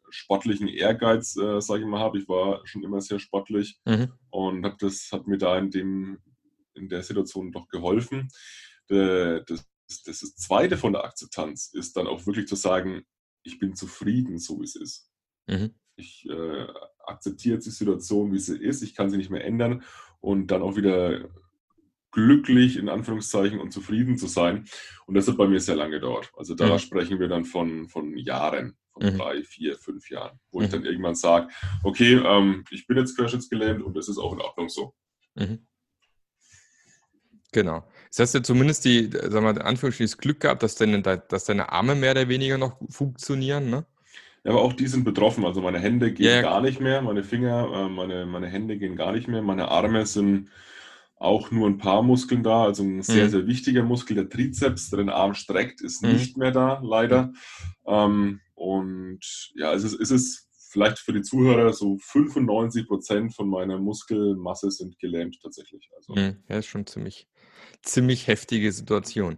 sportlichen 0.09 0.67
Ehrgeiz, 0.67 1.35
äh, 1.37 1.61
sage 1.61 1.81
ich 1.81 1.87
mal, 1.87 1.99
habe. 1.99 2.19
Ich 2.19 2.27
war 2.27 2.65
schon 2.65 2.83
immer 2.83 3.01
sehr 3.01 3.19
sportlich 3.19 3.79
mhm. 3.85 4.11
und 4.29 4.65
hab 4.65 4.77
das 4.77 5.09
hat 5.11 5.27
mir 5.27 5.37
da 5.37 5.57
in, 5.57 5.71
dem, 5.71 6.19
in 6.73 6.89
der 6.89 7.03
Situation 7.03 7.51
doch 7.51 7.67
geholfen. 7.67 8.29
Das, 8.87 9.43
das, 9.45 10.03
das 10.03 10.35
Zweite 10.35 10.77
von 10.77 10.93
der 10.93 11.03
Akzeptanz 11.03 11.71
ist 11.73 11.97
dann 11.97 12.07
auch 12.07 12.25
wirklich 12.25 12.47
zu 12.47 12.55
sagen, 12.55 13.03
ich 13.43 13.59
bin 13.59 13.75
zufrieden, 13.75 14.37
so 14.39 14.59
wie 14.59 14.65
es 14.65 14.75
ist. 14.75 15.09
Mhm. 15.47 15.75
Ich 15.95 16.27
äh, 16.29 16.67
akzeptiere 17.05 17.59
die 17.59 17.69
Situation, 17.69 18.33
wie 18.33 18.39
sie 18.39 18.57
ist. 18.57 18.81
Ich 18.81 18.95
kann 18.95 19.09
sie 19.09 19.17
nicht 19.17 19.29
mehr 19.29 19.45
ändern 19.45 19.83
und 20.19 20.47
dann 20.47 20.61
auch 20.61 20.75
wieder 20.75 21.29
glücklich 22.11 22.77
in 22.77 22.89
Anführungszeichen 22.89 23.59
und 23.59 23.71
zufrieden 23.71 24.17
zu 24.17 24.27
sein. 24.27 24.65
Und 25.05 25.15
das 25.15 25.27
hat 25.27 25.37
bei 25.37 25.47
mir 25.47 25.59
sehr 25.59 25.75
lange 25.75 25.95
gedauert. 25.95 26.31
Also 26.35 26.55
da 26.55 26.73
mhm. 26.73 26.79
sprechen 26.79 27.19
wir 27.19 27.27
dann 27.27 27.45
von, 27.45 27.87
von 27.87 28.17
Jahren, 28.17 28.77
von 28.95 29.13
mhm. 29.13 29.17
drei, 29.17 29.43
vier, 29.43 29.77
fünf 29.77 30.09
Jahren, 30.09 30.39
wo 30.51 30.59
mhm. 30.59 30.65
ich 30.65 30.71
dann 30.71 30.85
irgendwann 30.85 31.15
sage, 31.15 31.49
okay, 31.83 32.15
ähm, 32.15 32.63
ich 32.71 32.87
bin 32.87 32.97
jetzt 32.97 33.15
querschnittsgelähmt 33.15 33.83
und 33.83 33.95
das 33.95 34.07
ist 34.07 34.17
auch 34.17 34.33
in 34.33 34.41
Ordnung 34.41 34.69
so. 34.69 34.93
Mhm. 35.35 35.65
Genau. 37.51 37.85
Das 38.09 38.19
heißt 38.19 38.33
ja 38.35 38.43
zumindest 38.43 38.85
die, 38.85 39.09
sag 39.11 39.43
mal, 39.43 39.61
Anführungsstrichen 39.61 40.11
das 40.11 40.17
Glück 40.17 40.39
gehabt, 40.41 40.63
dass 40.63 40.75
deine, 40.75 41.01
dass 41.01 41.45
deine 41.45 41.71
Arme 41.71 41.95
mehr 41.95 42.11
oder 42.11 42.27
weniger 42.27 42.57
noch 42.57 42.77
funktionieren, 42.89 43.69
ne? 43.69 43.85
Ja, 44.43 44.51
aber 44.51 44.61
auch 44.61 44.73
die 44.73 44.87
sind 44.87 45.03
betroffen. 45.03 45.43
Also 45.43 45.61
meine 45.61 45.79
Hände 45.79 46.13
gehen 46.13 46.25
ja, 46.25 46.41
gar 46.41 46.61
nicht 46.61 46.79
mehr, 46.79 47.01
meine 47.01 47.23
Finger, 47.23 47.69
äh, 47.73 47.89
meine, 47.89 48.25
meine 48.25 48.47
Hände 48.47 48.77
gehen 48.77 48.95
gar 48.95 49.11
nicht 49.11 49.27
mehr, 49.27 49.41
meine 49.41 49.69
Arme 49.69 50.05
sind 50.05 50.49
auch 51.17 51.49
nur 51.49 51.67
ein 51.67 51.77
paar 51.77 52.03
Muskeln 52.03 52.43
da. 52.43 52.63
Also 52.63 52.83
ein 52.83 53.01
sehr, 53.01 53.25
mhm. 53.25 53.29
sehr 53.29 53.47
wichtiger 53.47 53.83
Muskel, 53.83 54.15
der 54.15 54.29
Trizeps, 54.29 54.89
der 54.89 54.97
den 54.97 55.09
Arm 55.09 55.33
streckt, 55.33 55.81
ist 55.81 56.03
mhm. 56.03 56.13
nicht 56.13 56.37
mehr 56.37 56.51
da, 56.51 56.79
leider. 56.83 57.33
Ähm, 57.87 58.41
und 58.65 59.19
ja, 59.55 59.73
es 59.73 59.83
ist, 59.83 59.99
es 59.99 60.09
ist 60.09 60.49
vielleicht 60.71 60.97
für 60.97 61.13
die 61.13 61.21
Zuhörer 61.21 61.71
so 61.71 61.97
95 62.01 62.87
Prozent 62.87 63.35
von 63.35 63.47
meiner 63.47 63.77
Muskelmasse 63.77 64.71
sind 64.71 64.97
gelähmt 64.97 65.37
tatsächlich. 65.39 65.87
Also. 65.95 66.15
Mhm. 66.15 66.37
Ja, 66.49 66.57
ist 66.57 66.65
schon 66.65 66.87
ziemlich, 66.87 67.27
ziemlich 67.83 68.25
heftige 68.25 68.71
Situation. 68.71 69.37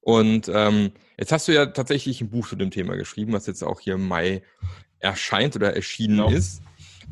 Und 0.00 0.50
ähm, 0.52 0.92
jetzt 1.18 1.32
hast 1.32 1.48
du 1.48 1.52
ja 1.52 1.66
tatsächlich 1.66 2.20
ein 2.20 2.28
Buch 2.28 2.46
zu 2.46 2.56
dem 2.56 2.70
Thema 2.70 2.96
geschrieben, 2.96 3.32
was 3.32 3.46
jetzt 3.46 3.62
auch 3.64 3.80
hier 3.80 3.94
im 3.94 4.06
Mai 4.06 4.42
erscheint 4.98 5.56
oder 5.56 5.74
erschienen 5.74 6.18
genau. 6.18 6.30
ist. 6.30 6.60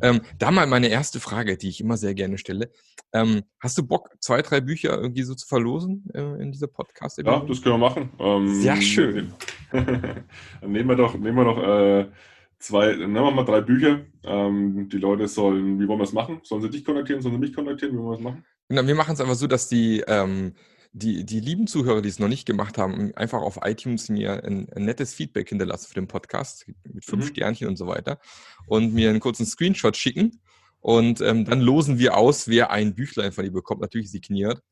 Ähm, 0.03 0.21
da 0.39 0.51
mal 0.51 0.67
meine 0.67 0.89
erste 0.89 1.21
Frage, 1.21 1.57
die 1.57 1.71
ich 1.71 1.81
immer 1.81 1.97
sehr 1.97 2.15
gerne 2.15 2.37
stelle. 2.37 2.71
Ähm, 3.15 3.45
hast 3.61 3.79
du 3.79 3.83
Bock, 3.83 4.11
zwei, 4.21 4.43
drei 4.43 4.61
Bücher 4.61 4.91
irgendwie 4.91 5.23
so 5.23 5.35
zu 5.35 5.47
verlosen 5.47 6.05
äh, 6.13 6.43
in 6.43 6.53
dieser 6.53 6.67
podcast 6.67 7.19
-Episode? 7.19 7.41
Ja, 7.41 7.47
das 7.49 7.63
können 7.63 7.75
wir 7.77 7.89
machen. 7.89 8.11
Ähm, 8.19 8.61
sehr 8.61 8.81
schön. 8.83 9.33
Dann 9.73 10.25
nehmen 10.63 10.89
wir 10.89 10.97
doch, 10.97 11.15
nehmen 11.15 11.37
wir 11.37 11.45
doch 11.45 11.63
äh, 11.63 12.11
zwei, 12.59 12.97
nehmen 12.97 13.15
wir 13.15 13.31
mal 13.31 13.45
drei 13.45 13.61
Bücher. 13.61 14.01
Ähm, 14.25 14.89
die 14.89 14.99
Leute 14.99 15.29
sollen, 15.29 15.81
wie 15.81 15.89
wollen 15.89 16.01
wir 16.01 16.05
es 16.05 16.13
machen? 16.13 16.41
Sollen 16.43 16.63
sie 16.63 16.71
dich 16.71 16.85
kontaktieren, 16.85 17.23
sollen 17.23 17.35
sie 17.35 17.41
mich 17.41 17.55
kontaktieren? 17.55 17.95
Wie 17.95 17.99
wollen 17.99 18.11
wir 18.11 18.19
es 18.19 18.25
machen? 18.25 18.45
Genau, 18.69 18.87
wir 18.87 18.95
machen 18.95 19.15
es 19.15 19.21
einfach 19.21 19.35
so, 19.35 19.47
dass 19.47 19.69
die 19.69 20.03
ähm, 20.07 20.55
die, 20.97 21.25
die 21.25 21.41
lieben 21.41 21.67
Zuhörer, 21.67 22.01
die 22.01 22.09
es 22.09 22.19
noch 22.19 22.29
nicht 22.29 22.47
gemacht 22.47 22.79
haben, 22.79 23.15
einfach 23.17 23.43
auf 23.43 23.59
iTunes 23.63 24.09
mir 24.09 24.43
ein, 24.45 24.67
ein 24.75 24.87
nettes 24.87 25.13
Feedback 25.13 25.51
hinterlassen 25.51 25.89
für 25.89 25.95
den 25.95 26.09
Podcast 26.09 26.67
mit 26.85 27.05
fünf 27.05 27.25
mhm. 27.25 27.29
Sternchen 27.29 27.69
und 27.69 27.77
so 27.77 27.87
weiter 27.87 28.19
und 28.67 28.95
mir 28.95 29.11
einen 29.11 29.21
kurzen 29.21 29.45
Screenshot 29.45 29.97
schicken. 29.97 30.41
Und 30.81 31.21
ähm, 31.21 31.45
dann 31.45 31.61
losen 31.61 31.99
wir 31.99 32.17
aus, 32.17 32.49
wer 32.49 32.71
ein 32.71 32.95
Büchlein 32.95 33.33
von 33.33 33.45
dir 33.45 33.51
bekommt. 33.51 33.83
Natürlich 33.83 34.11
signiert. 34.11 34.63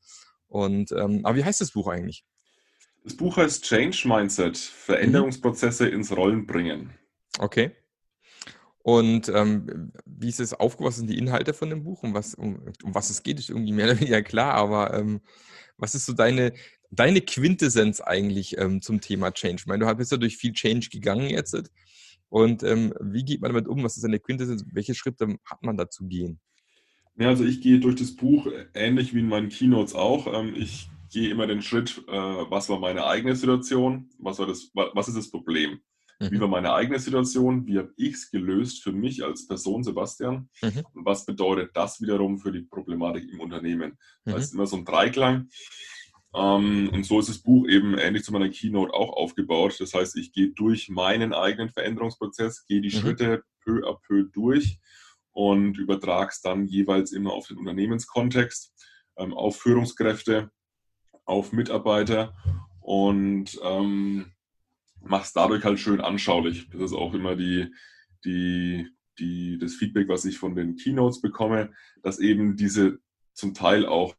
Und, 0.47 0.91
ähm, 0.93 1.21
aber 1.23 1.35
wie 1.35 1.43
heißt 1.43 1.61
das 1.61 1.71
Buch 1.71 1.87
eigentlich? 1.87 2.23
Das 3.05 3.15
Buch 3.15 3.37
heißt 3.37 3.63
Change 3.63 4.07
Mindset, 4.07 4.57
Veränderungsprozesse 4.57 5.85
mhm. 5.85 5.93
ins 5.93 6.17
Rollen 6.17 6.47
bringen. 6.47 6.89
Okay. 7.37 7.71
Und 8.79 9.29
ähm, 9.29 9.91
wie 10.05 10.29
ist 10.29 10.39
es 10.39 10.55
aufgebaut? 10.55 10.89
Was 10.89 10.95
sind 10.97 11.09
die 11.09 11.17
Inhalte 11.17 11.53
von 11.53 11.69
dem 11.69 11.83
Buch? 11.83 12.01
Um 12.01 12.15
was, 12.15 12.33
um, 12.33 12.59
um 12.83 12.95
was 12.95 13.11
es 13.11 13.21
geht, 13.21 13.37
ist 13.37 13.49
irgendwie 13.49 13.73
mehr 13.73 13.85
oder 13.85 13.99
weniger 13.99 14.23
klar, 14.23 14.55
aber 14.55 14.95
ähm, 14.95 15.21
was 15.77 15.93
ist 15.93 16.07
so 16.07 16.13
deine, 16.13 16.53
deine 16.89 17.21
Quintessenz 17.21 18.01
eigentlich 18.01 18.57
ähm, 18.57 18.81
zum 18.81 19.01
Thema 19.01 19.31
Change? 19.31 19.57
Ich 19.61 19.67
meine, 19.67 19.85
du 19.85 19.95
bist 19.95 20.11
ja 20.11 20.17
durch 20.17 20.37
viel 20.37 20.53
Change 20.53 20.89
gegangen 20.91 21.29
jetzt. 21.29 21.55
Und 22.29 22.63
ähm, 22.63 22.91
wie 22.99 23.23
geht 23.23 23.41
man 23.41 23.51
damit 23.51 23.67
um? 23.67 23.83
Was 23.83 23.97
ist 23.97 24.03
deine 24.03 24.19
Quintessenz? 24.19 24.65
Welche 24.71 24.95
Schritte 24.95 25.35
hat 25.45 25.61
man 25.61 25.77
da 25.77 25.89
zu 25.89 26.07
gehen? 26.07 26.39
Ja, 27.17 27.29
also 27.29 27.45
ich 27.45 27.61
gehe 27.61 27.79
durch 27.79 27.95
das 27.95 28.15
Buch 28.15 28.47
ähnlich 28.73 29.13
wie 29.13 29.19
in 29.19 29.27
meinen 29.27 29.49
Keynotes 29.49 29.93
auch. 29.93 30.27
Ähm, 30.33 30.55
ich 30.55 30.89
gehe 31.15 31.29
immer 31.29 31.47
den 31.47 31.61
Schritt, 31.61 32.03
äh, 32.09 32.11
was 32.11 32.67
war 32.67 32.77
meine 32.77 33.05
eigene 33.05 33.37
Situation? 33.37 34.09
Was, 34.19 34.37
war 34.37 34.47
das, 34.47 34.69
was 34.73 35.07
ist 35.07 35.15
das 35.15 35.31
Problem? 35.31 35.79
Mhm. 36.19 36.31
Wie 36.31 36.41
war 36.41 36.49
meine 36.49 36.73
eigene 36.73 36.99
Situation? 36.99 37.65
Wie 37.65 37.77
habe 37.77 37.93
ich 37.95 38.15
es 38.15 38.31
gelöst 38.31 38.83
für 38.83 38.91
mich 38.91 39.23
als 39.23 39.47
Person, 39.47 39.81
Sebastian? 39.81 40.49
Mhm. 40.61 40.83
Und 40.91 41.05
was 41.05 41.25
bedeutet 41.25 41.71
das 41.73 42.01
wiederum 42.01 42.37
für 42.37 42.51
die 42.51 42.63
Problematik 42.63 43.31
im 43.31 43.39
Unternehmen? 43.39 43.97
Mhm. 44.25 44.31
Das 44.31 44.43
ist 44.43 44.53
immer 44.53 44.65
so 44.65 44.75
ein 44.75 44.83
Dreiklang. 44.83 45.47
Ähm, 46.35 46.89
und 46.91 47.05
so 47.05 47.17
ist 47.17 47.29
das 47.29 47.39
Buch 47.39 47.65
eben 47.69 47.97
ähnlich 47.97 48.25
zu 48.25 48.33
meiner 48.33 48.49
Keynote 48.49 48.93
auch 48.93 49.13
aufgebaut. 49.13 49.77
Das 49.79 49.93
heißt, 49.93 50.17
ich 50.17 50.33
gehe 50.33 50.51
durch 50.51 50.89
meinen 50.89 51.33
eigenen 51.33 51.69
Veränderungsprozess, 51.69 52.65
gehe 52.65 52.81
die 52.81 52.93
mhm. 52.93 52.99
Schritte 52.99 53.43
peu 53.63 53.87
à 53.87 53.97
peu 54.05 54.25
durch 54.33 54.79
und 55.31 55.77
übertrage 55.77 56.31
es 56.33 56.41
dann 56.41 56.67
jeweils 56.67 57.13
immer 57.13 57.31
auf 57.31 57.47
den 57.47 57.57
Unternehmenskontext, 57.57 58.73
ähm, 59.17 59.33
auf 59.33 59.55
Führungskräfte, 59.61 60.51
auf 61.25 61.51
Mitarbeiter 61.51 62.33
und 62.81 63.59
ähm, 63.63 64.31
mach's 65.01 65.33
dadurch 65.33 65.63
halt 65.63 65.79
schön 65.79 66.01
anschaulich. 66.01 66.69
Das 66.69 66.81
ist 66.81 66.93
auch 66.93 67.13
immer 67.13 67.35
die, 67.35 67.73
die, 68.23 68.87
die, 69.19 69.57
das 69.57 69.75
Feedback, 69.75 70.07
was 70.07 70.25
ich 70.25 70.37
von 70.37 70.55
den 70.55 70.75
Keynotes 70.75 71.21
bekomme, 71.21 71.73
dass 72.03 72.19
eben 72.19 72.55
diese 72.55 72.99
zum 73.33 73.53
Teil 73.53 73.85
auch 73.85 74.15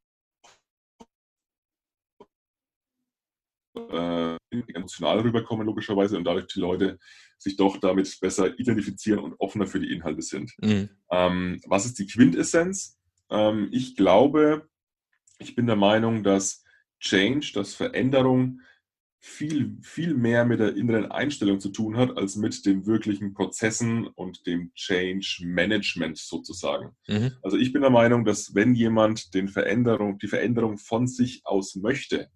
äh, 3.76 4.36
emotional 4.50 5.20
rüberkommen, 5.20 5.66
logischerweise, 5.66 6.16
und 6.16 6.24
dadurch 6.24 6.46
die 6.46 6.60
Leute 6.60 6.98
sich 7.38 7.56
doch 7.56 7.78
damit 7.78 8.18
besser 8.20 8.58
identifizieren 8.58 9.20
und 9.20 9.34
offener 9.38 9.66
für 9.66 9.80
die 9.80 9.92
Inhalte 9.92 10.22
sind. 10.22 10.52
Mhm. 10.58 10.88
Ähm, 11.10 11.60
was 11.66 11.86
ist 11.86 11.98
die 11.98 12.06
Quintessenz? 12.06 12.98
Ähm, 13.30 13.68
ich 13.72 13.96
glaube, 13.96 14.68
ich 15.38 15.54
bin 15.54 15.66
der 15.66 15.76
Meinung, 15.76 16.22
dass 16.22 16.64
Change, 17.00 17.52
dass 17.54 17.74
Veränderung 17.74 18.60
viel, 19.18 19.76
viel 19.82 20.14
mehr 20.14 20.44
mit 20.44 20.60
der 20.60 20.76
inneren 20.76 21.10
Einstellung 21.10 21.58
zu 21.58 21.70
tun 21.70 21.96
hat, 21.96 22.16
als 22.16 22.36
mit 22.36 22.64
den 22.64 22.86
wirklichen 22.86 23.34
Prozessen 23.34 24.06
und 24.06 24.46
dem 24.46 24.72
Change 24.74 25.40
Management 25.42 26.18
sozusagen. 26.18 26.96
Mhm. 27.08 27.32
Also 27.42 27.56
ich 27.56 27.72
bin 27.72 27.82
der 27.82 27.90
Meinung, 27.90 28.24
dass 28.24 28.54
wenn 28.54 28.74
jemand 28.74 29.34
den 29.34 29.48
Veränderung, 29.48 30.18
die 30.18 30.28
Veränderung 30.28 30.78
von 30.78 31.08
sich 31.08 31.42
aus 31.44 31.74
möchte, 31.74 32.30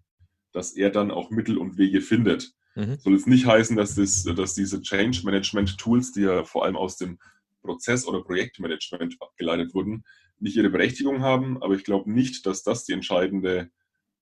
dass 0.53 0.73
er 0.73 0.91
dann 0.91 1.11
auch 1.11 1.31
Mittel 1.31 1.59
und 1.59 1.79
Wege 1.79 2.01
findet. 2.01 2.53
Mhm. 2.75 2.99
Soll 2.99 3.15
es 3.15 3.27
nicht 3.27 3.47
heißen, 3.47 3.77
dass, 3.77 3.95
das, 3.95 4.25
dass 4.25 4.55
diese 4.55 4.83
Change 4.83 5.21
Management 5.25 5.79
Tools, 5.79 6.13
die 6.13 6.23
ja 6.23 6.45
vor 6.45 6.65
allem 6.65 6.77
aus 6.77 6.97
dem 6.97 7.19
Prozess- 7.63 8.07
oder 8.07 8.23
Projektmanagement 8.23 9.17
abgeleitet 9.21 9.75
wurden, 9.75 10.05
nicht 10.39 10.57
ihre 10.57 10.71
Berechtigung 10.71 11.21
haben, 11.21 11.63
aber 11.63 11.75
ich 11.75 11.85
glaube 11.85 12.11
nicht, 12.11 12.47
dass 12.47 12.63
das 12.63 12.85
die 12.85 12.93
entscheidende, 12.93 13.71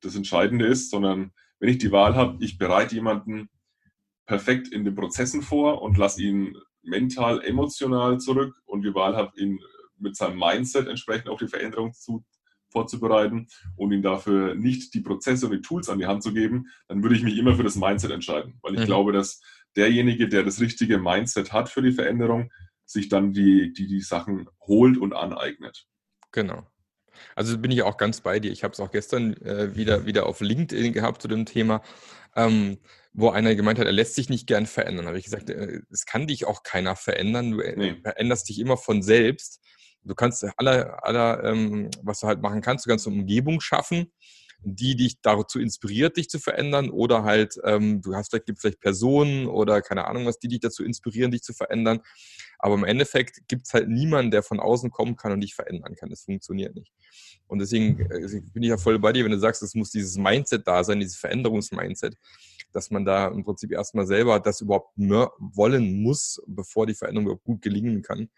das 0.01 0.15
Entscheidende 0.15 0.67
ist, 0.67 0.91
sondern 0.91 1.33
wenn 1.59 1.69
ich 1.69 1.79
die 1.79 1.93
Wahl 1.93 2.15
habe, 2.15 2.43
ich 2.43 2.59
bereite 2.59 2.95
jemanden 2.95 3.49
perfekt 4.27 4.69
in 4.69 4.85
den 4.85 4.95
Prozessen 4.95 5.43
vor 5.43 5.83
und 5.83 5.99
lasse 5.99 6.23
ihn 6.23 6.57
mental, 6.83 7.43
emotional 7.45 8.19
zurück 8.21 8.55
und 8.67 8.83
die 8.83 8.95
Wahl 8.95 9.17
habe, 9.17 9.39
ihn 9.41 9.59
mit 9.97 10.17
seinem 10.17 10.39
Mindset 10.39 10.87
entsprechend 10.87 11.29
auf 11.29 11.41
die 11.41 11.49
Veränderung 11.49 11.93
zu, 11.93 12.25
vorzubereiten 12.71 13.49
und 13.77 13.93
ihm 13.93 14.03
dafür 14.03 14.55
nicht 14.55 14.95
die 14.95 15.01
Prozesse 15.01 15.47
und 15.47 15.53
die 15.53 15.63
Tools 15.63 15.89
an 15.89 15.99
die 15.99 16.07
Hand 16.07 16.23
zu 16.23 16.33
geben, 16.33 16.67
dann 16.87 17.03
würde 17.03 17.17
ich 17.17 17.23
mich 17.23 17.37
immer 17.39 17.57
für 17.57 17.63
das 17.63 17.77
Mindset 17.77 18.11
entscheiden, 18.11 18.59
weil 18.63 18.75
ich 18.75 18.81
mhm. 18.81 18.87
glaube, 18.87 19.13
dass 19.13 19.41
derjenige, 19.77 20.29
der 20.29 20.43
das 20.43 20.61
richtige 20.61 20.99
Mindset 20.99 21.53
hat 21.53 21.69
für 21.69 21.83
die 21.83 21.93
Veränderung, 21.93 22.51
sich 22.85 23.09
dann 23.09 23.33
die, 23.33 23.73
die, 23.73 23.87
die 23.87 24.01
Sachen 24.01 24.49
holt 24.67 24.97
und 24.97 25.15
aneignet. 25.15 25.87
Genau. 26.33 26.67
Also 27.35 27.59
bin 27.59 27.71
ich 27.71 27.83
auch 27.83 27.97
ganz 27.97 28.21
bei 28.21 28.41
dir. 28.41 28.51
Ich 28.53 28.65
habe 28.65 28.73
es 28.73 28.81
auch 28.81 28.91
gestern 28.91 29.35
äh, 29.43 29.75
wieder, 29.77 30.07
wieder 30.07 30.27
auf 30.27 30.41
LinkedIn 30.41 30.93
gehabt 30.93 31.23
zu 31.23 31.29
dem 31.29 31.47
Thema, 31.47 31.83
ähm, 32.37 32.79
wo 33.13 33.31
einer 33.31 33.55
gemeint 33.55 33.79
hat, 33.79 33.87
er 33.87 33.93
lässt 33.93 34.15
sich 34.15 34.29
nicht 34.29 34.47
gern 34.47 34.67
verändern. 34.67 35.05
Da 35.05 35.09
habe 35.09 35.19
ich 35.19 35.25
gesagt, 35.25 35.51
äh, 35.51 35.81
es 35.91 36.07
kann 36.07 36.27
dich 36.27 36.47
auch 36.47 36.63
keiner 36.63 36.97
verändern. 36.97 37.53
Du 37.53 37.61
äh, 37.61 37.77
nee. 37.77 37.97
veränderst 38.03 38.49
dich 38.49 38.59
immer 38.61 38.77
von 38.77 39.03
selbst. 39.03 39.61
Du 40.05 40.15
kannst 40.15 40.47
aller, 40.57 41.05
aller 41.05 41.45
ähm, 41.45 41.91
was 42.03 42.21
du 42.21 42.27
halt 42.27 42.41
machen 42.41 42.61
kannst, 42.61 42.87
du 42.87 42.91
kannst 42.91 43.07
eine 43.07 43.17
Umgebung 43.17 43.61
schaffen, 43.61 44.13
die 44.63 44.97
dich 44.97 45.21
dazu 45.23 45.61
inspiriert, 45.61 46.17
dich 46.17 46.29
zu 46.29 46.39
verändern, 46.39 46.91
oder 46.91 47.23
halt, 47.25 47.59
ähm, 47.65 48.03
du 48.03 48.15
hast 48.15 48.31
vielleicht, 48.31 48.47
gibt 48.47 48.61
vielleicht 48.61 48.81
Personen 48.81 49.47
oder 49.47 49.81
keine 49.83 50.07
Ahnung 50.07 50.27
was, 50.27 50.39
die 50.39 50.49
dich 50.49 50.61
dazu 50.61 50.85
inspirieren, 50.85 51.31
dich 51.31 51.43
zu 51.43 51.53
verändern. 51.53 52.01
Aber 52.59 52.75
im 52.75 52.85
Endeffekt 52.85 53.47
gibt 53.49 53.67
es 53.67 53.75
halt 53.75 53.89
niemanden, 53.89 54.31
der 54.31 54.43
von 54.43 54.59
außen 54.59 54.91
kommen 54.91 55.17
kann 55.17 55.33
und 55.33 55.41
dich 55.41 55.55
verändern 55.55 55.95
kann. 55.95 56.11
Das 56.11 56.23
funktioniert 56.23 56.75
nicht. 56.75 56.93
Und 57.47 57.61
deswegen 57.61 58.01
äh, 58.01 58.41
bin 58.53 58.63
ich 58.63 58.71
ja 58.71 58.79
voll 58.79 58.99
bei 58.99 59.13
dir, 59.13 59.25
wenn 59.25 59.33
du 59.33 59.39
sagst, 59.39 59.63
es 59.63 59.75
muss 59.75 59.91
dieses 59.91 60.17
Mindset 60.17 60.67
da 60.67 60.83
sein, 60.83 60.99
dieses 60.99 61.17
Veränderungsmindset, 61.17 62.17
dass 62.73 62.91
man 62.91 63.05
da 63.05 63.29
im 63.29 63.45
Prinzip 63.45 63.73
erstmal 63.73 64.07
selber 64.07 64.41
das 64.41 64.61
überhaupt 64.61 64.93
wollen 64.97 66.03
muss, 66.03 66.43
bevor 66.47 66.87
die 66.87 66.95
Veränderung 66.95 67.27
überhaupt 67.27 67.45
gut 67.45 67.63
gelingen 67.63 68.03
kann. 68.03 68.29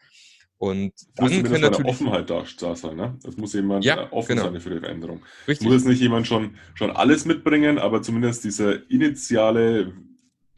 Und 0.61 0.93
dann 1.15 1.33
muss 1.33 1.51
kann 1.51 1.61
natürlich 1.63 1.87
Offenheit 1.87 2.29
da, 2.29 2.45
sein. 2.77 2.95
Ne? 2.95 3.19
Es 3.27 3.35
muss 3.39 3.55
jemand 3.55 3.83
ja, 3.83 4.13
offen 4.13 4.37
genau. 4.37 4.43
sein 4.53 4.61
für 4.61 4.69
die 4.69 4.79
Veränderung. 4.79 5.23
Richtig. 5.49 5.67
Muss 5.67 5.75
jetzt 5.75 5.87
nicht 5.87 6.03
jemand 6.03 6.27
schon, 6.27 6.55
schon 6.75 6.91
alles 6.91 7.25
mitbringen, 7.25 7.79
aber 7.79 8.03
zumindest 8.03 8.45
diese 8.45 8.73
initiale, 8.91 9.95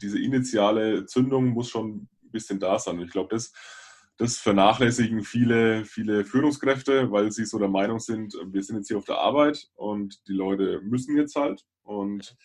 diese 0.01 0.19
initiale 0.19 1.05
Zündung 1.05 1.47
muss 1.47 1.69
schon 1.69 2.09
ein 2.21 2.31
bisschen 2.33 2.59
da 2.59 2.77
sein. 2.79 2.97
Und 2.97 3.05
ich 3.05 3.11
glaube, 3.11 3.33
das 3.33 3.53
das 4.17 4.37
vernachlässigen 4.37 5.23
viele, 5.23 5.85
viele 5.85 6.25
Führungskräfte, 6.25 7.09
weil 7.09 7.31
sie 7.31 7.45
so 7.45 7.57
der 7.57 7.69
Meinung 7.69 7.99
sind, 7.99 8.35
wir 8.45 8.61
sind 8.61 8.75
jetzt 8.75 8.89
hier 8.89 8.97
auf 8.97 9.05
der 9.05 9.17
Arbeit 9.17 9.69
und 9.75 10.27
die 10.27 10.33
Leute 10.33 10.81
müssen 10.83 11.17
jetzt 11.17 11.35
halt 11.35 11.65
und 11.81 12.35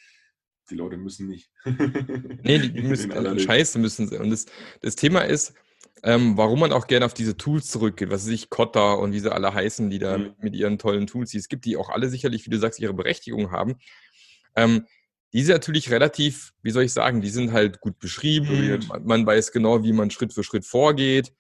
die 0.71 0.77
Leute 0.77 0.97
müssen 0.97 1.27
nicht. 1.27 1.51
nee, 1.65 2.59
die 2.59 2.83
müssen, 2.83 3.13
also 3.13 3.37
scheiße 3.37 3.81
müssen 3.81 4.07
sie. 4.07 4.17
Und 4.17 4.31
das, 4.31 4.47
das 4.81 4.95
Thema 4.97 5.23
ist, 5.23 5.55
ähm, 6.03 6.37
warum 6.37 6.61
man 6.61 6.73
auch 6.73 6.87
gerne 6.87 7.07
auf 7.07 7.15
diese 7.15 7.37
Tools 7.37 7.69
zurückgeht, 7.69 8.11
was 8.11 8.25
sich 8.25 8.51
Kotter 8.51 8.99
und 8.99 9.13
wie 9.13 9.21
sie 9.21 9.33
alle 9.33 9.53
heißen, 9.53 9.91
die 9.91 9.99
da 9.99 10.19
mhm. 10.19 10.25
mit, 10.25 10.43
mit, 10.43 10.57
ihren 10.57 10.79
tollen 10.79 11.07
Tools, 11.07 11.31
die 11.31 11.39
es 11.39 11.49
gibt, 11.49 11.65
die 11.65 11.77
auch 11.77 11.91
alle 11.91 12.09
sicherlich, 12.09 12.47
wie 12.47 12.51
du 12.51 12.59
sagst, 12.59 12.81
ihre 12.81 12.95
Berechtigung 12.95 13.51
haben. 13.51 13.77
Ähm, 14.57 14.87
die 15.33 15.43
sind 15.43 15.55
natürlich 15.55 15.91
relativ, 15.91 16.55
wie 16.63 16.71
soll 16.71 16.85
ich 16.85 16.93
sagen, 16.93 17.21
die 17.21 17.29
sind 17.29 17.53
halt 17.53 17.81
gut 17.81 17.99
beschrieben. 17.99 18.81
Man, 18.89 19.05
man, 19.05 19.27
weiß 19.27 19.53
genau, 19.53 19.85
wie 19.85 19.93
man 19.93 20.11
Schritt 20.11 20.33
für 20.33 20.43
Schritt 20.43 20.65
vorgeht. 20.65 21.33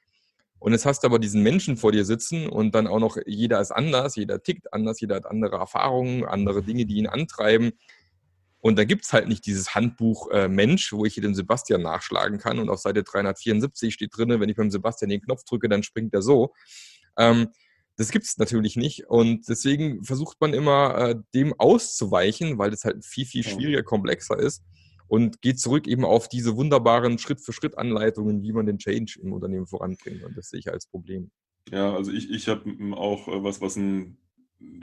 Und 0.58 0.72
jetzt 0.72 0.86
hast 0.86 1.02
du 1.02 1.06
aber 1.06 1.18
diesen 1.18 1.42
Menschen 1.42 1.76
vor 1.76 1.92
dir 1.92 2.04
sitzen 2.04 2.48
und 2.48 2.74
dann 2.74 2.86
auch 2.86 2.98
noch, 2.98 3.16
jeder 3.26 3.60
ist 3.60 3.70
anders, 3.70 4.16
jeder 4.16 4.42
tickt 4.42 4.72
anders, 4.72 5.00
jeder 5.00 5.16
hat 5.16 5.26
andere 5.26 5.56
Erfahrungen, 5.56 6.24
andere 6.24 6.62
Dinge, 6.62 6.84
die 6.84 6.96
ihn 6.96 7.06
antreiben. 7.06 7.72
Und 8.60 8.76
da 8.76 8.84
gibt's 8.84 9.12
halt 9.12 9.28
nicht 9.28 9.46
dieses 9.46 9.74
Handbuch 9.74 10.30
äh, 10.30 10.48
Mensch, 10.48 10.92
wo 10.92 11.04
ich 11.04 11.14
hier 11.14 11.22
den 11.22 11.34
Sebastian 11.34 11.82
nachschlagen 11.82 12.38
kann. 12.38 12.58
Und 12.58 12.70
auf 12.70 12.80
Seite 12.80 13.04
374 13.04 13.94
steht 13.94 14.16
drin, 14.16 14.28
wenn 14.28 14.48
ich 14.48 14.56
beim 14.56 14.70
Sebastian 14.70 15.10
den 15.10 15.22
Knopf 15.22 15.44
drücke, 15.44 15.68
dann 15.68 15.82
springt 15.82 16.12
er 16.12 16.22
so. 16.22 16.52
Ähm, 17.16 17.48
das 17.96 18.10
gibt's 18.10 18.38
natürlich 18.38 18.76
nicht. 18.76 19.08
Und 19.08 19.48
deswegen 19.48 20.04
versucht 20.04 20.40
man 20.40 20.54
immer, 20.54 20.98
äh, 20.98 21.16
dem 21.34 21.54
auszuweichen, 21.58 22.58
weil 22.58 22.70
das 22.70 22.84
halt 22.84 23.04
viel, 23.04 23.26
viel 23.26 23.44
schwieriger, 23.44 23.82
komplexer 23.82 24.38
ist. 24.38 24.64
Und 25.06 25.40
geht 25.40 25.58
zurück 25.58 25.86
eben 25.86 26.04
auf 26.04 26.28
diese 26.28 26.56
wunderbaren 26.56 27.18
Schritt-für-Schritt-Anleitungen, 27.18 28.42
wie 28.42 28.52
man 28.52 28.66
den 28.66 28.78
Change 28.78 29.18
im 29.22 29.32
Unternehmen 29.32 29.66
voranbringt. 29.66 30.22
Und 30.22 30.36
das 30.36 30.50
sehe 30.50 30.60
ich 30.60 30.70
als 30.70 30.86
Problem. 30.86 31.30
Ja, 31.70 31.94
also 31.94 32.12
ich, 32.12 32.30
ich 32.30 32.48
habe 32.48 32.64
auch 32.92 33.28
äh, 33.28 33.42
was, 33.42 33.60
was 33.60 33.76
ein, 33.76 34.18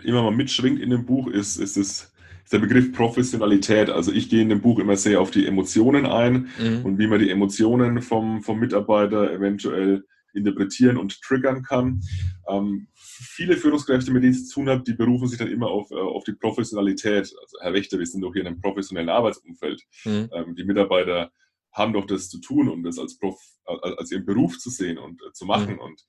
immer 0.04 0.24
mal 0.24 0.32
mitschwingt 0.32 0.80
in 0.80 0.90
dem 0.90 1.06
Buch, 1.06 1.28
ist, 1.28 1.58
ist 1.58 1.78
es 1.78 2.15
ist 2.46 2.54
der 2.54 2.60
Begriff 2.60 2.94
Professionalität. 2.94 3.90
Also 3.90 4.12
ich 4.12 4.30
gehe 4.30 4.44
in 4.44 4.50
dem 4.50 4.62
Buch 4.62 4.80
immer 4.80 4.96
sehr 4.96 5.20
auf 5.20 5.32
die 5.32 5.48
Emotionen 5.48 6.06
ein 6.06 6.50
mhm. 6.60 6.86
und 6.86 7.00
wie 7.00 7.08
man 7.08 7.20
die 7.20 7.32
Emotionen 7.32 8.04
vom, 8.04 8.44
vom 8.44 8.60
Mitarbeiter 8.60 9.34
eventuell 9.34 10.06
interpretieren 10.34 10.98
und 10.98 11.22
triggern 11.22 11.64
kann. 11.64 12.02
Ähm, 12.48 12.88
viele 12.94 13.58
Führungskräfte, 13.58 14.12
mit 14.12 14.24
denen 14.24 14.34
ich 14.34 14.46
zu 14.46 14.56
tun 14.56 14.70
habe, 14.70 14.84
die 14.84 14.94
berufen 14.94 15.28
sich 15.28 15.40
dann 15.40 15.48
immer 15.48 15.68
auf, 15.68 15.90
äh, 15.90 15.96
auf 15.96 16.24
die 16.24 16.34
Professionalität. 16.34 17.34
Also 17.42 17.58
Herr 17.62 17.74
Wächter, 17.74 17.98
wir 17.98 18.06
sind 18.06 18.22
doch 18.22 18.34
hier 18.34 18.42
in 18.42 18.48
einem 18.48 18.62
professionellen 18.62 19.10
Arbeitsumfeld. 19.10 19.82
Mhm. 20.04 20.30
Ähm, 20.32 20.56
die 20.56 20.66
Mitarbeiter 20.66 21.32
haben 21.72 21.94
doch 21.94 22.06
das 22.06 22.30
zu 22.30 22.40
tun, 22.40 22.70
um 22.70 22.84
das 22.84 23.00
als, 23.00 23.18
Prof, 23.18 23.42
als 23.66 24.12
ihren 24.12 24.26
Beruf 24.26 24.60
zu 24.60 24.70
sehen 24.70 25.00
und 25.00 25.20
äh, 25.22 25.32
zu 25.34 25.46
machen. 25.46 25.74
Mhm. 25.74 25.80
Und 25.80 26.06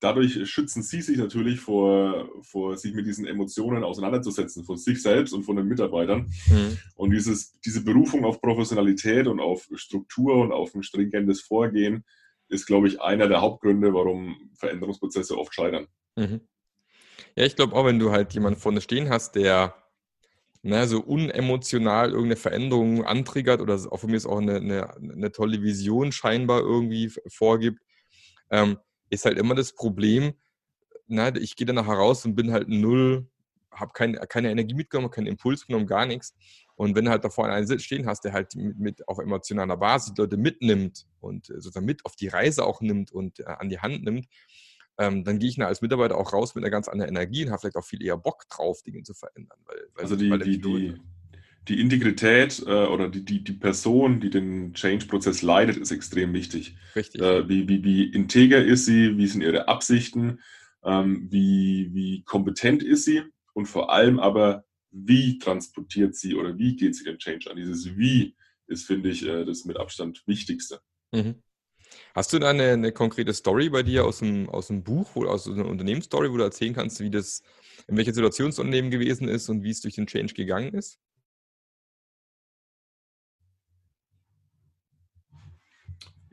dadurch 0.00 0.48
schützen 0.48 0.82
sie 0.82 1.02
sich 1.02 1.18
natürlich 1.18 1.60
vor, 1.60 2.28
vor 2.42 2.76
sich 2.76 2.94
mit 2.94 3.06
diesen 3.06 3.26
Emotionen 3.26 3.84
auseinanderzusetzen, 3.84 4.64
von 4.64 4.76
sich 4.76 5.02
selbst 5.02 5.32
und 5.32 5.44
von 5.44 5.56
den 5.56 5.66
Mitarbeitern. 5.66 6.30
Mhm. 6.48 6.78
Und 6.94 7.10
dieses, 7.10 7.58
diese 7.60 7.82
Berufung 7.82 8.24
auf 8.24 8.40
Professionalität 8.40 9.26
und 9.26 9.40
auf 9.40 9.68
Struktur 9.74 10.36
und 10.36 10.52
auf 10.52 10.74
ein 10.74 10.82
stringentes 10.82 11.40
Vorgehen 11.40 12.04
ist, 12.48 12.66
glaube 12.66 12.88
ich, 12.88 13.00
einer 13.00 13.28
der 13.28 13.40
Hauptgründe, 13.40 13.92
warum 13.92 14.50
Veränderungsprozesse 14.54 15.36
oft 15.36 15.54
scheitern. 15.54 15.86
Mhm. 16.16 16.40
Ja, 17.36 17.44
ich 17.44 17.56
glaube 17.56 17.74
auch, 17.74 17.84
wenn 17.84 17.98
du 17.98 18.10
halt 18.10 18.32
jemanden 18.34 18.60
vorne 18.60 18.80
stehen 18.80 19.08
hast, 19.08 19.34
der 19.34 19.74
na, 20.62 20.86
so 20.86 21.00
unemotional 21.00 22.10
irgendeine 22.10 22.36
Veränderung 22.36 23.04
antriggert 23.04 23.60
oder 23.60 23.74
auch 23.74 23.98
von 23.98 24.10
mir 24.10 24.16
ist 24.16 24.26
auch 24.26 24.38
eine, 24.38 24.56
eine, 24.56 24.96
eine 24.96 25.32
tolle 25.32 25.62
Vision 25.62 26.10
scheinbar 26.10 26.60
irgendwie 26.60 27.12
vorgibt, 27.28 27.80
ähm, 28.50 28.78
ist 29.10 29.24
halt 29.24 29.38
immer 29.38 29.54
das 29.54 29.72
Problem, 29.72 30.34
na, 31.06 31.34
ich 31.34 31.56
gehe 31.56 31.66
dann 31.66 31.76
nachher 31.76 31.94
raus 31.94 32.24
und 32.24 32.34
bin 32.34 32.52
halt 32.52 32.68
null, 32.68 33.28
habe 33.72 33.92
kein, 33.92 34.14
keine 34.28 34.50
Energie 34.50 34.74
mitgenommen, 34.74 35.10
keinen 35.10 35.26
Impuls 35.26 35.66
genommen, 35.66 35.86
gar 35.86 36.06
nichts. 36.06 36.34
Und 36.76 36.94
wenn 36.94 37.06
du 37.06 37.10
halt 37.10 37.24
da 37.24 37.30
vorne 37.30 37.52
einen 37.54 37.78
stehen 37.80 38.06
hast, 38.06 38.24
der 38.24 38.32
halt 38.32 38.54
mit, 38.54 38.78
mit 38.78 39.08
auf 39.08 39.18
emotionaler 39.18 39.76
Basis 39.76 40.14
die 40.14 40.20
Leute 40.20 40.36
mitnimmt 40.36 41.06
und 41.20 41.50
äh, 41.50 41.54
sozusagen 41.54 41.86
mit 41.86 42.04
auf 42.04 42.14
die 42.14 42.28
Reise 42.28 42.64
auch 42.64 42.80
nimmt 42.80 43.10
und 43.10 43.40
äh, 43.40 43.44
an 43.44 43.68
die 43.68 43.80
Hand 43.80 44.04
nimmt, 44.04 44.26
ähm, 44.98 45.24
dann 45.24 45.38
gehe 45.38 45.48
ich 45.48 45.60
als 45.62 45.80
Mitarbeiter 45.80 46.16
auch 46.16 46.32
raus 46.32 46.54
mit 46.54 46.64
einer 46.64 46.70
ganz 46.70 46.88
anderen 46.88 47.10
Energie 47.10 47.44
und 47.44 47.50
habe 47.50 47.60
vielleicht 47.60 47.76
auch 47.76 47.84
viel 47.84 48.02
eher 48.02 48.16
Bock 48.16 48.48
drauf, 48.48 48.82
Dinge 48.82 49.02
zu 49.02 49.14
verändern. 49.14 49.58
Weil, 49.64 49.88
weil 49.94 50.02
also 50.04 50.16
die, 50.16 50.30
die, 50.38 50.60
die, 50.60 51.00
die 51.66 51.80
Integrität 51.80 52.62
äh, 52.66 52.86
oder 52.86 53.08
die, 53.08 53.24
die, 53.24 53.44
die 53.44 53.52
Person, 53.52 54.20
die 54.20 54.30
den 54.30 54.72
Change-Prozess 54.74 55.42
leitet, 55.42 55.76
ist 55.76 55.90
extrem 55.90 56.32
wichtig. 56.32 56.76
Richtig. 56.96 57.20
Äh, 57.20 57.48
wie, 57.48 57.68
wie, 57.68 57.84
wie 57.84 58.04
integer 58.04 58.64
ist 58.64 58.86
sie, 58.86 59.16
wie 59.18 59.26
sind 59.26 59.42
ihre 59.42 59.68
Absichten, 59.68 60.40
ähm, 60.84 61.28
wie, 61.30 61.90
wie 61.92 62.22
kompetent 62.24 62.82
ist 62.82 63.04
sie 63.04 63.22
und 63.52 63.66
vor 63.66 63.92
allem 63.92 64.18
aber, 64.18 64.64
wie 64.90 65.38
transportiert 65.38 66.14
sie 66.14 66.34
oder 66.34 66.56
wie 66.56 66.76
geht 66.76 66.94
sie 66.94 67.04
den 67.04 67.18
Change 67.18 67.50
an. 67.50 67.56
Dieses 67.56 67.96
Wie 67.96 68.34
ist, 68.66 68.86
finde 68.86 69.10
ich, 69.10 69.26
äh, 69.26 69.44
das 69.44 69.64
mit 69.64 69.76
Abstand 69.76 70.22
Wichtigste. 70.26 70.80
Mhm. 71.12 71.42
Hast 72.14 72.32
du 72.32 72.38
da 72.38 72.50
eine, 72.50 72.72
eine, 72.72 72.92
konkrete 72.92 73.32
Story 73.32 73.70
bei 73.70 73.82
dir 73.82 74.04
aus 74.04 74.18
dem, 74.18 74.48
aus 74.48 74.68
dem 74.68 74.82
Buch 74.82 75.16
oder 75.16 75.30
aus 75.30 75.48
einer 75.48 75.66
Unternehmensstory, 75.66 76.30
wo 76.30 76.36
du 76.36 76.44
erzählen 76.44 76.74
kannst, 76.74 77.00
wie 77.00 77.10
das, 77.10 77.42
in 77.86 77.96
welcher 77.96 78.12
Situation 78.12 78.48
das 78.48 78.58
Unternehmen 78.58 78.90
gewesen 78.90 79.28
ist 79.28 79.48
und 79.48 79.62
wie 79.62 79.70
es 79.70 79.80
durch 79.80 79.94
den 79.94 80.06
Change 80.06 80.34
gegangen 80.34 80.74
ist? 80.74 80.98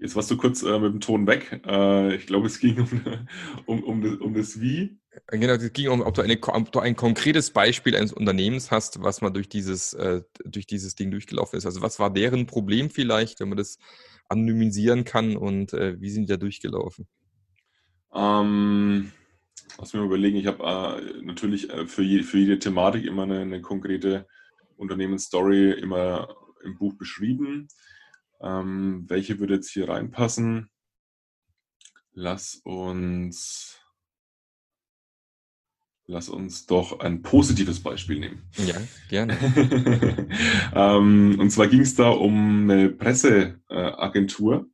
Jetzt 0.06 0.16
warst 0.16 0.30
du 0.30 0.38
kurz 0.38 0.62
äh, 0.62 0.78
mit 0.78 0.94
dem 0.94 1.00
Ton 1.00 1.26
weg. 1.26 1.64
Äh, 1.66 2.14
ich 2.14 2.28
glaube, 2.28 2.46
es 2.46 2.60
ging 2.60 2.78
um, 3.66 3.80
um, 3.80 3.84
um, 3.84 4.02
das, 4.04 4.14
um 4.18 4.36
das 4.36 4.62
Wie. 4.62 5.00
Genau, 5.32 5.54
es 5.54 5.74
ging 5.74 5.90
um, 5.90 6.02
ob 6.02 6.14
du, 6.14 6.22
eine, 6.22 6.38
ob 6.44 6.72
du 6.72 6.80
ein 6.80 6.96
konkretes 6.96 7.50
Beispiel 7.50 7.96
eines 7.96 8.14
Unternehmens 8.14 8.70
hast, 8.70 9.02
was 9.02 9.22
mal 9.22 9.32
durch 9.32 9.50
dieses, 9.50 9.94
äh, 9.96 10.22
durch 10.44 10.68
dieses 10.68 10.94
Ding 10.94 11.10
durchgelaufen 11.10 11.58
ist. 11.58 11.66
Also 11.66 11.82
was 11.82 11.98
war 11.98 12.14
deren 12.14 12.46
Problem 12.46 12.92
vielleicht, 12.92 13.40
wenn 13.40 13.50
man 13.50 13.58
das 13.58 13.80
anonymisieren 14.30 15.06
kann 15.06 15.36
und 15.36 15.74
äh, 15.74 16.00
wie 16.00 16.12
sind 16.12 16.30
die 16.30 16.34
da 16.34 16.38
durchgelaufen? 16.38 17.08
Ähm, 18.14 19.12
lass 19.80 19.92
mich 19.92 20.00
mal 20.00 20.06
überlegen. 20.06 20.38
Ich 20.38 20.46
habe 20.46 21.02
äh, 21.02 21.24
natürlich 21.24 21.72
äh, 21.72 21.88
für, 21.88 22.04
je, 22.04 22.22
für 22.22 22.38
jede 22.38 22.60
Thematik 22.60 23.06
immer 23.06 23.24
eine, 23.24 23.40
eine 23.40 23.60
konkrete 23.60 24.28
Unternehmensstory 24.78 25.72
immer 25.72 26.28
im 26.64 26.78
Buch 26.78 26.94
beschrieben. 26.94 27.70
Ähm, 28.46 29.06
welche 29.08 29.40
würde 29.40 29.56
jetzt 29.56 29.72
hier 29.72 29.90
reinpassen? 29.90 30.70
Lass 32.14 32.62
uns, 32.64 33.80
lass 36.06 36.30
uns 36.30 36.68
doch 36.68 37.00
ein 37.00 37.24
positives 37.24 37.82
Beispiel 37.82 38.20
nehmen. 38.20 38.44
Ja, 38.66 38.76
gerne. 39.10 39.36
ähm, 40.76 41.38
und 41.40 41.50
zwar 41.50 41.68
ging 41.68 41.82
es 41.82 41.96
da 41.96 42.10
um 42.10 42.70
eine 42.70 42.90
Presseagentur. 42.90 44.70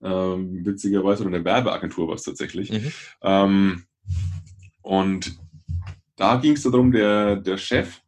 Ähm, 0.00 0.64
witzigerweise, 0.64 1.24
oder 1.24 1.34
eine 1.34 1.44
Werbeagentur 1.44 2.06
war 2.06 2.14
es 2.14 2.22
tatsächlich. 2.22 2.70
Mhm. 2.70 2.92
Ähm, 3.22 3.86
und 4.82 5.36
da 6.14 6.36
ging 6.36 6.52
es 6.52 6.62
darum, 6.62 6.92
der, 6.92 7.36
der 7.36 7.58
Chef, 7.58 8.02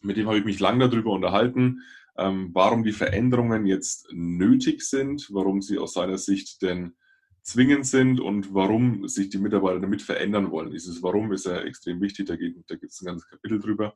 mit 0.00 0.16
dem 0.16 0.26
habe 0.26 0.38
ich 0.38 0.44
mich 0.44 0.58
lange 0.58 0.88
darüber 0.88 1.12
unterhalten, 1.12 1.82
ähm, 2.18 2.50
warum 2.52 2.82
die 2.82 2.92
Veränderungen 2.92 3.64
jetzt 3.64 4.08
nötig 4.12 4.82
sind, 4.82 5.28
warum 5.30 5.62
sie 5.62 5.78
aus 5.78 5.94
seiner 5.94 6.18
Sicht 6.18 6.62
denn 6.62 6.96
zwingend 7.42 7.86
sind 7.86 8.20
und 8.20 8.52
warum 8.52 9.08
sich 9.08 9.30
die 9.30 9.38
Mitarbeiter 9.38 9.80
damit 9.80 10.02
verändern 10.02 10.50
wollen. 10.50 10.70
Dieses 10.70 11.02
Warum 11.02 11.32
ist 11.32 11.46
ja 11.46 11.60
extrem 11.60 12.00
wichtig, 12.00 12.26
da, 12.26 12.36
geht, 12.36 12.56
da 12.66 12.74
gibt 12.74 12.92
es 12.92 13.00
ein 13.00 13.06
ganzes 13.06 13.28
Kapitel 13.28 13.58
drüber. 13.58 13.94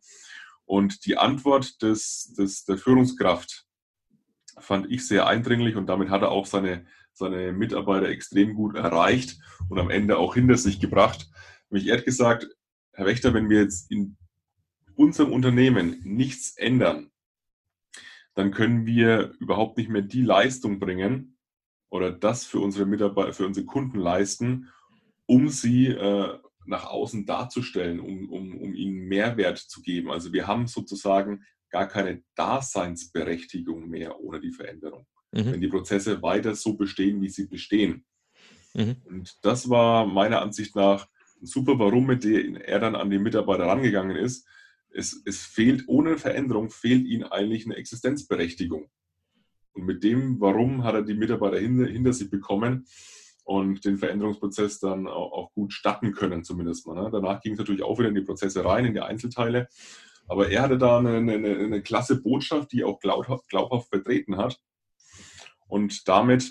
Und 0.64 1.04
die 1.04 1.18
Antwort 1.18 1.82
des, 1.82 2.32
des, 2.38 2.64
der 2.64 2.78
Führungskraft 2.78 3.66
fand 4.58 4.90
ich 4.90 5.06
sehr 5.06 5.26
eindringlich 5.26 5.76
und 5.76 5.86
damit 5.86 6.08
hat 6.08 6.22
er 6.22 6.30
auch 6.30 6.46
seine, 6.46 6.86
seine 7.12 7.52
Mitarbeiter 7.52 8.08
extrem 8.08 8.54
gut 8.54 8.76
erreicht 8.76 9.38
und 9.68 9.78
am 9.78 9.90
Ende 9.90 10.16
auch 10.16 10.34
hinter 10.34 10.56
sich 10.56 10.80
gebracht. 10.80 11.28
Er 11.70 11.98
hat 11.98 12.04
gesagt, 12.04 12.48
Herr 12.92 13.06
Wächter, 13.06 13.34
wenn 13.34 13.50
wir 13.50 13.60
jetzt 13.60 13.90
in 13.90 14.16
unserem 14.94 15.32
Unternehmen 15.32 16.00
nichts 16.04 16.56
ändern, 16.56 17.11
dann 18.34 18.50
können 18.50 18.86
wir 18.86 19.34
überhaupt 19.38 19.76
nicht 19.76 19.90
mehr 19.90 20.02
die 20.02 20.22
Leistung 20.22 20.78
bringen 20.78 21.36
oder 21.90 22.10
das 22.10 22.44
für 22.44 22.60
unsere 22.60 22.86
Mitarbeiter, 22.86 23.32
für 23.32 23.46
unsere 23.46 23.66
Kunden 23.66 23.98
leisten, 23.98 24.68
um 25.26 25.48
sie 25.48 25.88
äh, 25.88 26.38
nach 26.64 26.86
außen 26.86 27.26
darzustellen, 27.26 28.00
um, 28.00 28.30
um, 28.30 28.56
um 28.58 28.74
ihnen 28.74 29.08
Mehrwert 29.08 29.58
zu 29.58 29.82
geben. 29.82 30.10
Also 30.10 30.32
wir 30.32 30.46
haben 30.46 30.66
sozusagen 30.66 31.44
gar 31.70 31.88
keine 31.88 32.22
Daseinsberechtigung 32.36 33.88
mehr 33.88 34.20
ohne 34.20 34.40
die 34.40 34.52
Veränderung, 34.52 35.06
mhm. 35.32 35.52
wenn 35.52 35.60
die 35.60 35.68
Prozesse 35.68 36.22
weiter 36.22 36.54
so 36.54 36.74
bestehen, 36.74 37.20
wie 37.20 37.28
sie 37.28 37.46
bestehen. 37.46 38.04
Mhm. 38.74 38.96
Und 39.04 39.38
das 39.42 39.68
war 39.68 40.06
meiner 40.06 40.40
Ansicht 40.40 40.76
nach 40.76 41.06
ein 41.40 41.46
super 41.46 41.78
Warum, 41.78 42.06
mit 42.06 42.24
dem 42.24 42.56
er 42.56 42.78
dann 42.78 42.94
an 42.94 43.10
die 43.10 43.18
Mitarbeiter 43.18 43.66
rangegangen 43.66 44.16
ist, 44.16 44.46
es, 44.94 45.22
es 45.24 45.44
fehlt, 45.44 45.84
ohne 45.86 46.18
Veränderung 46.18 46.70
fehlt 46.70 47.06
ihnen 47.06 47.24
eigentlich 47.24 47.64
eine 47.66 47.76
Existenzberechtigung. 47.76 48.90
Und 49.72 49.86
mit 49.86 50.04
dem, 50.04 50.40
warum 50.40 50.84
hat 50.84 50.94
er 50.94 51.02
die 51.02 51.14
Mitarbeiter 51.14 51.58
hinter, 51.58 51.86
hinter 51.86 52.12
sich 52.12 52.30
bekommen, 52.30 52.86
und 53.44 53.84
den 53.84 53.98
Veränderungsprozess 53.98 54.78
dann 54.78 55.06
auch, 55.06 55.32
auch 55.32 55.52
gut 55.52 55.72
starten 55.72 56.12
können, 56.12 56.44
zumindest 56.44 56.86
mal. 56.86 56.94
Ne? 56.94 57.10
Danach 57.10 57.40
ging 57.40 57.54
es 57.54 57.58
natürlich 57.58 57.82
auch 57.82 57.98
wieder 57.98 58.08
in 58.08 58.14
die 58.14 58.22
Prozesse 58.22 58.64
rein, 58.64 58.84
in 58.84 58.94
die 58.94 59.00
Einzelteile. 59.00 59.68
Aber 60.28 60.48
er 60.48 60.62
hatte 60.62 60.78
da 60.78 60.98
eine, 60.98 61.16
eine, 61.16 61.36
eine 61.36 61.82
klasse 61.82 62.22
Botschaft, 62.22 62.72
die 62.72 62.84
auch 62.84 63.00
glaubhaft, 63.00 63.48
glaubhaft 63.48 63.88
vertreten 63.88 64.36
hat. 64.36 64.60
Und 65.66 66.06
damit 66.08 66.50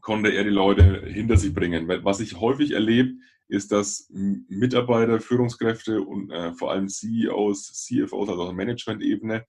konnte 0.00 0.30
er 0.30 0.44
die 0.44 0.50
Leute 0.50 1.04
hinter 1.06 1.36
sich 1.36 1.52
bringen. 1.52 1.88
Was 1.88 2.20
ich 2.20 2.40
häufig 2.40 2.72
erlebe, 2.72 3.14
ist, 3.48 3.72
dass 3.72 4.08
Mitarbeiter, 4.10 5.20
Führungskräfte 5.20 6.00
und 6.00 6.30
äh, 6.30 6.52
vor 6.54 6.72
allem 6.72 6.88
CEOs, 6.88 7.72
CFOs, 7.72 8.28
also 8.28 8.42
auf 8.42 8.52
Management-Ebene, 8.52 9.44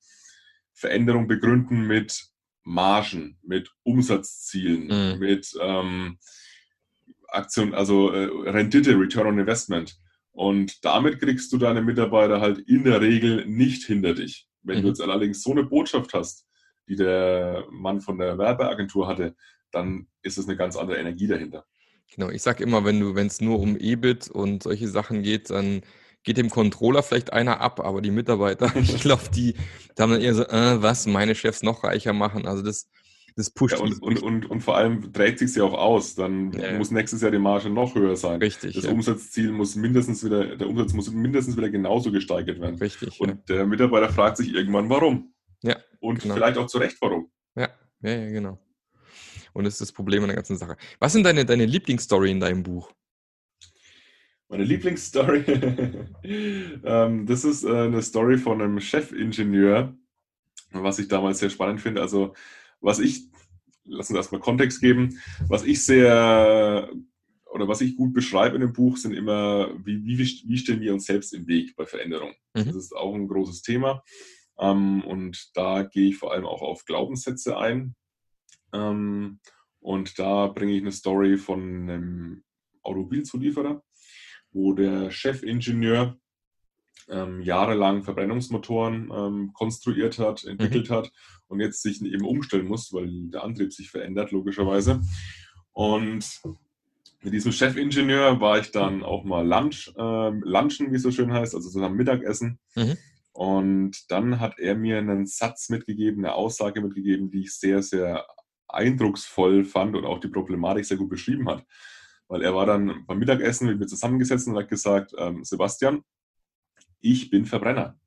Veränderung 0.74 1.28
begründen 1.28 1.88
mit 1.88 2.26
Margen, 2.64 3.38
mit 3.44 3.72
Umsatzzielen, 3.84 4.88
mhm. 5.14 5.20
mit 5.20 5.54
ähm, 5.62 6.18
Aktion, 7.28 7.74
also 7.74 8.12
äh, 8.12 8.50
Rendite, 8.50 8.98
Return 8.98 9.28
on 9.28 9.40
Investment. 9.40 9.98
Und 10.32 10.84
damit 10.84 11.20
kriegst 11.20 11.52
du 11.54 11.58
deine 11.58 11.82
Mitarbeiter 11.82 12.42
halt 12.42 12.60
in 12.60 12.84
der 12.84 13.02
Regel 13.02 13.46
nicht 13.46 13.86
hinter 13.86 14.14
dich. 14.14 14.48
Wenn 14.64 14.80
mhm. 14.80 14.82
du 14.84 14.88
jetzt 14.90 15.02
allerdings 15.02 15.44
so 15.44 15.52
eine 15.52 15.64
Botschaft 15.64 16.14
hast, 16.14 16.48
die 16.88 16.96
der 16.96 17.66
Mann 17.70 18.02
von 18.02 18.18
der 18.18 18.38
Werbeagentur 18.38 19.08
hatte, 19.08 19.36
dann 19.72 20.08
ist 20.22 20.38
es 20.38 20.48
eine 20.48 20.58
ganz 20.58 20.76
andere 20.76 20.98
Energie 20.98 21.28
dahinter. 21.28 21.66
Genau, 22.16 22.30
ich 22.30 22.42
sage 22.42 22.64
immer, 22.64 22.86
wenn 22.86 23.00
du, 23.00 23.16
wenn 23.16 23.28
es 23.28 23.42
nur 23.42 23.60
um 23.60 23.76
EBIT 23.78 24.30
und 24.30 24.64
solche 24.64 24.88
Sachen 24.88 25.24
geht, 25.24 25.50
dann 25.50 25.82
geht 26.24 26.38
dem 26.38 26.50
Controller 26.50 27.04
vielleicht 27.04 27.34
einer 27.34 27.60
ab, 27.60 27.80
aber 27.80 28.02
die 28.02 28.12
Mitarbeiter, 28.12 28.72
ich 28.76 29.02
glaube, 29.02 29.24
die, 29.34 29.54
die 29.54 30.02
haben 30.02 30.12
dann 30.12 30.22
eher 30.22 30.34
so, 30.34 30.44
äh, 30.44 30.82
was, 30.82 31.06
meine 31.06 31.36
Chefs 31.36 31.64
noch 31.64 31.84
reicher 31.84 32.14
machen. 32.14 32.48
Also 32.48 32.64
das, 32.64 32.90
das 33.36 33.50
pusht. 33.50 33.76
Ja, 33.76 33.84
und, 33.84 34.02
und, 34.02 34.22
und, 34.22 34.50
und, 34.50 34.62
vor 34.62 34.78
allem 34.78 35.12
dreht 35.12 35.40
sich 35.40 35.56
ja 35.56 35.64
auch 35.64 35.74
aus. 35.74 36.16
Dann 36.16 36.52
ja, 36.54 36.78
muss 36.78 36.92
nächstes 36.92 37.22
Jahr 37.22 37.32
die 37.32 37.40
Marge 37.40 37.70
noch 37.70 37.96
höher 37.96 38.16
sein. 38.16 38.40
Richtig. 38.40 38.76
Das 38.76 38.86
ja. 38.86 38.92
Umsatzziel 38.92 39.52
muss 39.52 39.76
mindestens 39.76 40.24
wieder, 40.24 40.56
der 40.56 40.68
Umsatz 40.68 40.94
muss 40.94 41.12
mindestens 41.12 41.58
wieder 41.58 41.70
genauso 41.70 42.12
gesteigert 42.12 42.60
werden. 42.60 42.76
Richtig. 42.76 43.20
Und 43.20 43.50
der 43.50 43.66
Mitarbeiter 43.66 44.10
fragt 44.10 44.38
sich 44.38 44.54
irgendwann, 44.54 44.90
warum. 44.90 45.34
Ja. 45.64 45.78
Und 46.00 46.22
genau. 46.22 46.36
vielleicht 46.36 46.58
auch 46.58 46.68
zu 46.68 46.78
Recht, 46.78 46.98
warum. 47.02 47.32
Ja, 47.56 47.70
ja, 48.02 48.12
ja, 48.12 48.30
genau. 48.30 48.60
Und 49.54 49.66
das 49.66 49.76
ist 49.76 49.82
das 49.82 49.92
Problem 49.92 50.24
an 50.24 50.30
der 50.30 50.36
ganzen 50.36 50.58
Sache. 50.58 50.78
Was 51.00 51.14
sind 51.14 51.24
deine, 51.24 51.46
deine 51.46 51.66
Lieblingsstory 51.66 52.32
in 52.32 52.40
deinem 52.40 52.64
Buch? 52.64 52.92
Meine 54.50 54.66
Lieblingsstory, 54.66 55.44
ähm, 56.24 57.26
das 57.26 57.44
ist 57.44 57.64
äh, 57.64 57.70
eine 57.70 58.02
Story 58.02 58.38
von 58.38 58.62
einem 58.62 58.80
Chefingenieur, 58.80 59.96
was 60.72 61.00
ich 61.00 61.08
damals 61.08 61.40
sehr 61.40 61.50
spannend 61.50 61.82
finde. 61.82 62.02
Also 62.02 62.34
was 62.80 63.00
ich, 63.00 63.30
lass 63.86 64.10
uns 64.10 64.18
erstmal 64.18 64.42
Kontext 64.42 64.82
geben, 64.82 65.20
was 65.48 65.64
ich 65.64 65.84
sehr 65.84 66.90
oder 67.54 67.68
was 67.68 67.82
ich 67.82 67.96
gut 67.96 68.14
beschreibe 68.14 68.56
in 68.56 68.62
dem 68.62 68.74
Buch, 68.74 68.98
sind 68.98 69.14
immer, 69.14 69.70
wie, 69.86 70.04
wie, 70.06 70.18
wie 70.18 70.58
stellen 70.58 70.82
wir 70.82 70.94
uns 70.94 71.06
selbst 71.06 71.34
im 71.34 71.48
Weg 71.48 71.76
bei 71.76 71.86
Veränderung. 71.86 72.34
Mhm. 72.56 72.66
Das 72.66 72.76
ist 72.76 72.96
auch 72.96 73.14
ein 73.14 73.28
großes 73.28 73.62
Thema. 73.62 74.04
Ähm, 74.60 75.04
und 75.04 75.52
da 75.54 75.84
gehe 75.84 76.10
ich 76.10 76.18
vor 76.18 76.34
allem 76.34 76.46
auch 76.46 76.62
auf 76.62 76.86
Glaubenssätze 76.86 77.58
ein. 77.58 77.96
Ähm, 78.74 79.40
und 79.80 80.18
da 80.20 80.48
bringe 80.48 80.74
ich 80.74 80.82
eine 80.82 80.92
Story 80.92 81.38
von 81.38 81.62
einem 81.62 82.44
Automobilzulieferer, 82.84 83.84
wo 84.52 84.74
der 84.74 85.12
Chefingenieur 85.12 86.18
ähm, 87.10 87.42
jahrelang 87.42 88.04
Verbrennungsmotoren 88.04 89.12
ähm, 89.14 89.52
konstruiert 89.54 90.20
hat, 90.20 90.44
entwickelt 90.46 90.90
mhm. 90.90 90.94
hat 90.94 91.12
und 91.48 91.60
jetzt 91.60 91.82
sich 91.82 92.02
eben 92.02 92.26
umstellen 92.26 92.68
muss, 92.68 92.94
weil 92.94 93.10
der 93.30 93.44
Antrieb 93.44 93.74
sich 93.74 93.90
verändert, 93.90 94.32
logischerweise. 94.32 95.02
Und 95.74 96.42
mit 97.22 97.34
diesem 97.34 97.52
Chefingenieur 97.52 98.40
war 98.40 98.60
ich 98.60 98.72
dann 98.72 99.04
auch 99.04 99.24
mal 99.24 99.46
Lunch, 99.48 99.92
äh, 99.98 100.30
Lunchen, 100.30 100.92
wie 100.92 100.96
es 100.96 101.04
so 101.04 101.12
schön 101.12 101.34
heißt, 101.34 101.56
also 101.56 101.70
zusammen 101.70 101.96
Mittagessen. 101.96 102.60
Mhm. 102.76 102.98
Und 103.32 104.12
dann 104.12 104.40
hat 104.40 104.60
er 104.60 104.76
mir 104.76 105.00
einen 105.00 105.26
Satz 105.26 105.70
mitgegeben, 105.70 106.24
eine 106.24 106.36
Aussage 106.36 106.82
mitgegeben, 106.82 107.32
die 107.32 107.42
ich 107.42 107.58
sehr, 107.58 107.82
sehr 107.82 108.26
eindrucksvoll 108.74 109.66
fand 109.66 109.96
und 109.96 110.06
auch 110.06 110.20
die 110.20 110.28
Problematik 110.28 110.86
sehr 110.86 110.98
gut 110.98 111.10
beschrieben 111.10 111.50
hat. 111.50 111.66
Weil 112.28 112.42
er 112.42 112.56
war 112.56 112.66
dann 112.66 113.06
beim 113.06 113.20
Mittagessen 113.20 113.68
mit 113.68 113.80
mir 113.80 113.86
zusammengesetzt 113.86 114.48
und 114.48 114.58
hat 114.58 114.70
gesagt, 114.70 115.14
ähm, 115.18 115.44
Sebastian, 115.44 116.04
ich 117.00 117.30
bin 117.30 117.46
Verbrenner. 117.46 118.00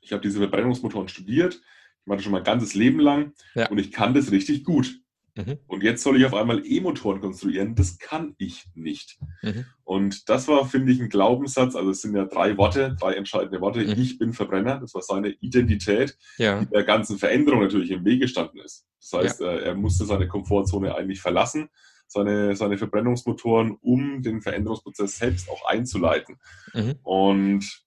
Ich 0.00 0.12
habe 0.12 0.22
diese 0.22 0.38
Verbrennungsmotoren 0.38 1.08
studiert, 1.08 1.54
ich 1.54 2.06
mache 2.06 2.16
das 2.16 2.24
schon 2.24 2.32
mein 2.32 2.44
ganzes 2.44 2.74
Leben 2.74 2.98
lang 2.98 3.32
ja. 3.54 3.68
und 3.68 3.78
ich 3.78 3.92
kann 3.92 4.14
das 4.14 4.32
richtig 4.32 4.64
gut. 4.64 5.01
Mhm. 5.34 5.58
Und 5.66 5.82
jetzt 5.82 6.02
soll 6.02 6.18
ich 6.18 6.26
auf 6.26 6.34
einmal 6.34 6.62
E-Motoren 6.66 7.20
konstruieren. 7.20 7.74
Das 7.74 7.98
kann 7.98 8.34
ich 8.36 8.66
nicht. 8.74 9.18
Mhm. 9.42 9.64
Und 9.84 10.28
das 10.28 10.46
war, 10.46 10.66
finde 10.66 10.92
ich, 10.92 11.00
ein 11.00 11.08
Glaubenssatz. 11.08 11.74
Also 11.74 11.90
es 11.90 12.02
sind 12.02 12.14
ja 12.14 12.26
drei 12.26 12.58
Worte, 12.58 12.96
drei 13.00 13.14
entscheidende 13.14 13.60
Worte. 13.60 13.80
Mhm. 13.80 14.00
Ich 14.00 14.18
bin 14.18 14.34
Verbrenner. 14.34 14.78
Das 14.78 14.94
war 14.94 15.00
seine 15.00 15.30
Identität, 15.30 16.18
ja. 16.36 16.60
die 16.60 16.68
der 16.68 16.84
ganzen 16.84 17.18
Veränderung 17.18 17.62
natürlich 17.62 17.90
im 17.90 18.04
Weg 18.04 18.20
gestanden 18.20 18.60
ist. 18.60 18.86
Das 19.00 19.12
heißt, 19.20 19.40
ja. 19.40 19.52
Äh, 19.52 19.62
er 19.64 19.74
musste 19.74 20.04
seine 20.04 20.28
Komfortzone 20.28 20.94
eigentlich 20.94 21.22
verlassen, 21.22 21.70
seine, 22.06 22.54
seine 22.54 22.76
Verbrennungsmotoren, 22.76 23.78
um 23.80 24.22
den 24.22 24.42
Veränderungsprozess 24.42 25.16
selbst 25.16 25.48
auch 25.48 25.64
einzuleiten. 25.66 26.38
Mhm. 26.74 26.96
Und 27.02 27.84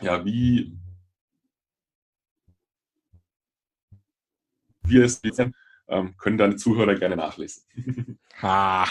ja, 0.00 0.24
wie 0.24 0.76
wir 4.84 5.04
es 5.04 5.20
ähm, 5.88 6.14
können 6.18 6.38
deine 6.38 6.56
Zuhörer 6.56 6.94
gerne 6.94 7.16
nachlesen. 7.16 7.64
Ha, 8.40 8.88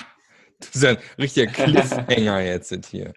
das 0.60 0.76
ist 0.76 0.86
ein 0.86 0.98
richtiger 1.18 1.52
Cliffhanger 1.52 2.40
jetzt 2.42 2.86
hier. 2.86 3.14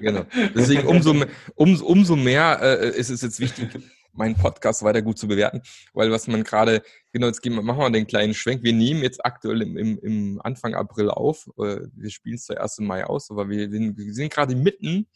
Genau. 0.00 0.24
Deswegen 0.54 0.86
umso, 0.86 1.14
um, 1.54 1.80
umso 1.80 2.16
mehr 2.16 2.60
äh, 2.60 2.90
ist 2.90 3.10
es 3.10 3.22
jetzt 3.22 3.40
wichtig, 3.40 3.70
meinen 4.12 4.36
Podcast 4.36 4.82
weiter 4.82 5.02
gut 5.02 5.18
zu 5.18 5.26
bewerten, 5.28 5.62
weil 5.92 6.10
was 6.10 6.26
man 6.26 6.44
gerade, 6.44 6.82
genau, 7.12 7.26
jetzt 7.26 7.42
gehen, 7.42 7.54
machen 7.54 7.78
wir 7.78 7.90
den 7.90 8.06
kleinen 8.06 8.34
Schwenk. 8.34 8.62
Wir 8.62 8.72
nehmen 8.72 9.02
jetzt 9.02 9.24
aktuell 9.24 9.62
im, 9.62 9.76
im, 9.76 9.98
im 9.98 10.40
Anfang 10.42 10.74
April 10.74 11.10
auf. 11.10 11.48
Äh, 11.58 11.80
wir 11.94 12.10
spielen 12.10 12.36
es 12.36 12.44
zwar 12.44 12.58
erst 12.58 12.78
im 12.78 12.86
Mai 12.86 13.04
aus, 13.04 13.30
aber 13.30 13.48
wir, 13.48 13.70
wir 13.70 14.14
sind 14.14 14.32
gerade 14.32 14.54
mitten 14.54 15.08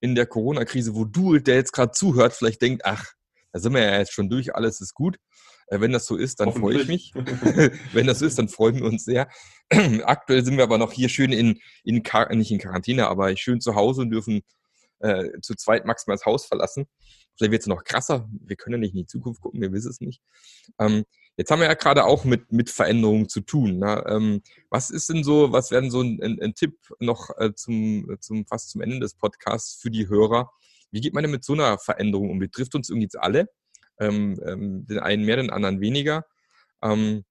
in 0.00 0.14
der 0.14 0.26
Corona-Krise, 0.26 0.94
wo 0.94 1.04
du, 1.04 1.38
der 1.38 1.56
jetzt 1.56 1.72
gerade 1.72 1.92
zuhört, 1.92 2.32
vielleicht 2.32 2.62
denkt, 2.62 2.84
ach, 2.84 3.12
da 3.52 3.60
sind 3.60 3.74
wir 3.74 3.82
ja 3.82 3.98
jetzt 3.98 4.12
schon 4.12 4.30
durch, 4.30 4.54
alles 4.54 4.80
ist 4.80 4.94
gut. 4.94 5.18
Äh, 5.70 5.80
wenn 5.80 5.92
das 5.92 6.06
so 6.06 6.16
ist, 6.16 6.40
dann 6.40 6.52
freue 6.52 6.82
ich 6.82 6.88
mich. 6.88 7.12
Wenn 7.92 8.06
das 8.06 8.18
so 8.18 8.26
ist, 8.26 8.38
dann 8.38 8.48
freuen 8.48 8.76
wir 8.76 8.84
uns 8.84 9.04
sehr. 9.04 9.28
Aktuell 10.04 10.44
sind 10.44 10.56
wir 10.56 10.64
aber 10.64 10.78
noch 10.78 10.92
hier 10.92 11.08
schön 11.08 11.32
in, 11.32 11.60
in 11.84 12.02
nicht 12.32 12.50
in 12.50 12.58
Quarantäne, 12.58 13.06
aber 13.06 13.34
schön 13.36 13.60
zu 13.60 13.76
Hause 13.76 14.02
und 14.02 14.10
dürfen 14.10 14.42
äh, 14.98 15.30
zu 15.40 15.54
zweit 15.54 15.86
maximal 15.86 16.16
das 16.16 16.26
Haus 16.26 16.44
verlassen. 16.44 16.86
Vielleicht 17.36 17.52
wird 17.52 17.62
es 17.62 17.68
noch 17.68 17.84
krasser. 17.84 18.28
Wir 18.32 18.56
können 18.56 18.74
ja 18.74 18.80
nicht 18.80 18.94
in 18.94 19.00
die 19.02 19.06
Zukunft 19.06 19.40
gucken, 19.40 19.60
wir 19.60 19.72
wissen 19.72 19.90
es 19.90 20.00
nicht. 20.00 20.20
Ähm, 20.78 21.04
jetzt 21.36 21.50
haben 21.50 21.60
wir 21.60 21.68
ja 21.68 21.74
gerade 21.74 22.04
auch 22.04 22.24
mit, 22.24 22.52
mit 22.52 22.68
Veränderungen 22.68 23.28
zu 23.28 23.40
tun. 23.40 23.78
Ne? 23.78 24.04
Ähm, 24.08 24.42
was 24.68 24.90
ist 24.90 25.08
denn 25.08 25.22
so, 25.22 25.52
was 25.52 25.70
werden 25.70 25.90
so 25.90 26.02
ein, 26.02 26.20
ein, 26.20 26.42
ein 26.42 26.54
Tipp 26.54 26.76
noch 26.98 27.30
äh, 27.38 27.54
zum, 27.54 28.16
zum, 28.20 28.44
fast 28.44 28.70
zum 28.70 28.80
Ende 28.80 28.98
des 28.98 29.14
Podcasts 29.14 29.80
für 29.80 29.90
die 29.90 30.08
Hörer? 30.08 30.50
Wie 30.90 31.00
geht 31.00 31.14
man 31.14 31.22
denn 31.22 31.30
mit 31.30 31.44
so 31.44 31.52
einer 31.52 31.78
Veränderung 31.78 32.30
um? 32.30 32.40
Die 32.40 32.48
trifft 32.48 32.74
uns 32.74 32.90
irgendwie 32.90 33.04
jetzt 33.04 33.18
alle 33.18 33.48
ähm, 34.00 34.40
ähm, 34.44 34.86
den 34.86 34.98
einen 34.98 35.24
mehr, 35.24 35.36
den 35.36 35.50
anderen 35.50 35.80
weniger. 35.80 36.26
Ähm, 36.82 37.24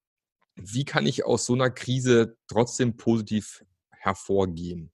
wie 0.56 0.86
kann 0.86 1.06
ich 1.06 1.26
aus 1.26 1.46
so 1.46 1.54
einer 1.54 1.70
Krise 1.70 2.38
trotzdem 2.48 2.98
positiv 2.98 3.64
hervorgehen? 3.90 4.92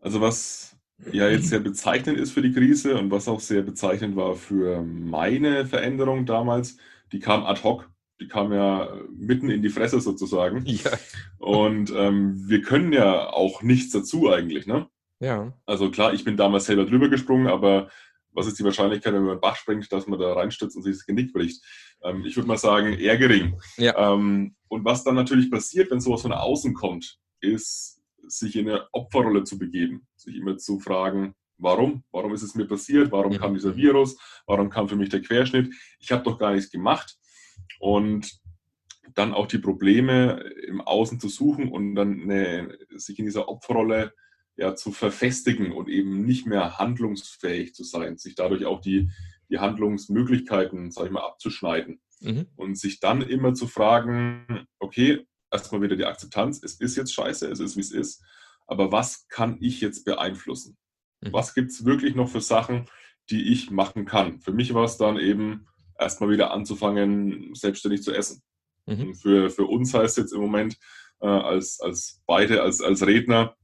Also 0.00 0.20
was 0.20 0.76
ja 1.12 1.28
jetzt 1.28 1.48
sehr 1.48 1.60
bezeichnend 1.60 2.18
ist 2.18 2.32
für 2.32 2.42
die 2.42 2.52
Krise 2.52 2.96
und 2.98 3.10
was 3.10 3.28
auch 3.28 3.40
sehr 3.40 3.62
bezeichnend 3.62 4.16
war 4.16 4.34
für 4.34 4.82
meine 4.82 5.66
Veränderung 5.66 6.26
damals, 6.26 6.76
die 7.12 7.20
kam 7.20 7.44
ad 7.44 7.62
hoc. 7.62 7.88
Die 8.20 8.28
kam 8.28 8.52
ja 8.52 8.92
mitten 9.16 9.48
in 9.48 9.62
die 9.62 9.70
Fresse 9.70 10.00
sozusagen. 10.00 10.64
Ja. 10.66 10.90
Und 11.38 11.90
ähm, 11.96 12.48
wir 12.48 12.60
können 12.60 12.92
ja 12.92 13.30
auch 13.30 13.62
nichts 13.62 13.92
dazu 13.92 14.30
eigentlich, 14.30 14.66
ne? 14.66 14.88
Ja. 15.20 15.54
Also 15.64 15.90
klar, 15.90 16.12
ich 16.12 16.24
bin 16.24 16.36
damals 16.36 16.66
selber 16.66 16.84
drüber 16.84 17.08
gesprungen, 17.08 17.46
aber 17.46 17.88
was 18.32 18.46
ist 18.46 18.58
die 18.58 18.64
Wahrscheinlichkeit, 18.64 19.12
wenn 19.12 19.22
man 19.22 19.32
einen 19.32 19.40
Bach 19.40 19.56
springt, 19.56 19.90
dass 19.92 20.06
man 20.06 20.18
da 20.18 20.32
reinstürzt 20.34 20.76
und 20.76 20.82
sich 20.82 20.96
das 20.96 21.06
Genick 21.06 21.32
bricht? 21.32 21.62
Ähm, 22.02 22.24
ich 22.24 22.36
würde 22.36 22.48
mal 22.48 22.58
sagen, 22.58 22.94
eher 22.94 23.18
gering. 23.18 23.58
Ja. 23.76 24.14
Ähm, 24.14 24.54
und 24.68 24.84
was 24.84 25.04
dann 25.04 25.14
natürlich 25.14 25.50
passiert, 25.50 25.90
wenn 25.90 26.00
sowas 26.00 26.22
von 26.22 26.32
außen 26.32 26.74
kommt, 26.74 27.18
ist, 27.40 28.00
sich 28.26 28.56
in 28.56 28.68
eine 28.68 28.86
Opferrolle 28.92 29.44
zu 29.44 29.58
begeben. 29.58 30.06
Sich 30.16 30.36
immer 30.36 30.56
zu 30.56 30.78
fragen, 30.78 31.34
warum? 31.58 32.04
Warum 32.12 32.32
ist 32.34 32.42
es 32.42 32.54
mir 32.54 32.66
passiert? 32.66 33.10
Warum 33.12 33.36
kam 33.36 33.54
dieser 33.54 33.76
Virus? 33.76 34.16
Warum 34.46 34.70
kam 34.70 34.88
für 34.88 34.96
mich 34.96 35.08
der 35.08 35.22
Querschnitt? 35.22 35.74
Ich 35.98 36.12
habe 36.12 36.22
doch 36.22 36.38
gar 36.38 36.52
nichts 36.52 36.70
gemacht. 36.70 37.16
Und 37.78 38.40
dann 39.14 39.34
auch 39.34 39.46
die 39.46 39.58
Probleme 39.58 40.40
im 40.66 40.80
Außen 40.80 41.18
zu 41.18 41.28
suchen 41.28 41.70
und 41.70 41.94
dann 41.94 42.22
eine, 42.22 42.78
sich 42.96 43.18
in 43.18 43.24
dieser 43.24 43.48
Opferrolle 43.48 44.12
ja, 44.60 44.76
zu 44.76 44.92
verfestigen 44.92 45.72
und 45.72 45.88
eben 45.88 46.26
nicht 46.26 46.46
mehr 46.46 46.78
handlungsfähig 46.78 47.74
zu 47.74 47.82
sein, 47.82 48.18
sich 48.18 48.34
dadurch 48.34 48.66
auch 48.66 48.82
die, 48.82 49.10
die 49.48 49.58
Handlungsmöglichkeiten, 49.58 50.90
sag 50.90 51.06
ich 51.06 51.10
mal, 51.10 51.24
abzuschneiden. 51.24 52.02
Mhm. 52.20 52.46
Und 52.56 52.76
sich 52.76 53.00
dann 53.00 53.22
immer 53.22 53.54
zu 53.54 53.66
fragen, 53.66 54.66
okay, 54.78 55.26
erstmal 55.50 55.80
wieder 55.80 55.96
die 55.96 56.04
Akzeptanz. 56.04 56.62
Es 56.62 56.74
ist 56.74 56.94
jetzt 56.96 57.14
scheiße, 57.14 57.50
es 57.50 57.58
ist 57.58 57.76
wie 57.76 57.80
es 57.80 57.90
ist. 57.90 58.22
Aber 58.66 58.92
was 58.92 59.26
kann 59.28 59.56
ich 59.60 59.80
jetzt 59.80 60.04
beeinflussen? 60.04 60.76
Mhm. 61.22 61.32
Was 61.32 61.54
gibt 61.54 61.70
es 61.70 61.86
wirklich 61.86 62.14
noch 62.14 62.28
für 62.28 62.42
Sachen, 62.42 62.84
die 63.30 63.50
ich 63.50 63.70
machen 63.70 64.04
kann? 64.04 64.40
Für 64.40 64.52
mich 64.52 64.74
war 64.74 64.84
es 64.84 64.98
dann 64.98 65.18
eben 65.18 65.66
erstmal 65.98 66.28
wieder 66.28 66.50
anzufangen, 66.50 67.54
selbstständig 67.54 68.02
zu 68.02 68.12
essen. 68.12 68.42
Mhm. 68.84 69.14
Für, 69.14 69.48
für 69.48 69.64
uns 69.64 69.94
heißt 69.94 70.18
jetzt 70.18 70.34
im 70.34 70.42
Moment 70.42 70.76
äh, 71.20 71.26
als, 71.28 71.80
als 71.80 72.20
beide, 72.26 72.62
als, 72.62 72.82
als 72.82 73.06
Redner, 73.06 73.56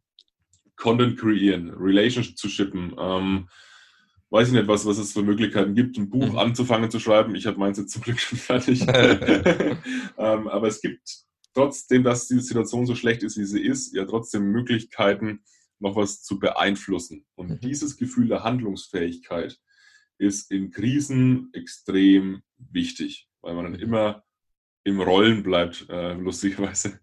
Content 0.76 1.18
kreieren, 1.18 1.70
Relations 1.70 2.34
zu 2.34 2.48
schippen. 2.48 2.94
Ähm, 2.98 3.48
weiß 4.30 4.48
ich 4.48 4.54
nicht, 4.54 4.68
was, 4.68 4.86
was 4.86 4.98
es 4.98 5.12
für 5.12 5.22
Möglichkeiten 5.22 5.74
gibt, 5.74 5.96
ein 5.96 6.10
Buch 6.10 6.32
mhm. 6.32 6.38
anzufangen 6.38 6.90
zu 6.90 7.00
schreiben. 7.00 7.34
Ich 7.34 7.46
habe 7.46 7.58
meins 7.58 7.78
jetzt 7.78 7.92
zum 7.92 8.02
Glück 8.02 8.20
schon 8.20 8.38
fertig. 8.38 8.82
ähm, 8.86 10.48
aber 10.48 10.68
es 10.68 10.80
gibt 10.80 11.26
trotzdem, 11.54 12.02
dass 12.04 12.28
die 12.28 12.38
Situation 12.40 12.86
so 12.86 12.94
schlecht 12.94 13.22
ist, 13.22 13.38
wie 13.38 13.44
sie 13.44 13.62
ist, 13.62 13.94
ja 13.94 14.04
trotzdem 14.04 14.50
Möglichkeiten, 14.52 15.40
noch 15.78 15.96
was 15.96 16.22
zu 16.22 16.38
beeinflussen. 16.38 17.24
Und 17.34 17.50
mhm. 17.50 17.60
dieses 17.60 17.96
Gefühl 17.96 18.28
der 18.28 18.44
Handlungsfähigkeit 18.44 19.58
ist 20.18 20.50
in 20.50 20.70
Krisen 20.70 21.50
extrem 21.52 22.42
wichtig, 22.58 23.28
weil 23.42 23.54
man 23.54 23.64
dann 23.64 23.74
mhm. 23.74 23.80
immer 23.80 24.24
im 24.84 25.00
Rollen 25.00 25.42
bleibt, 25.42 25.86
äh, 25.88 26.14
lustigerweise. 26.14 27.00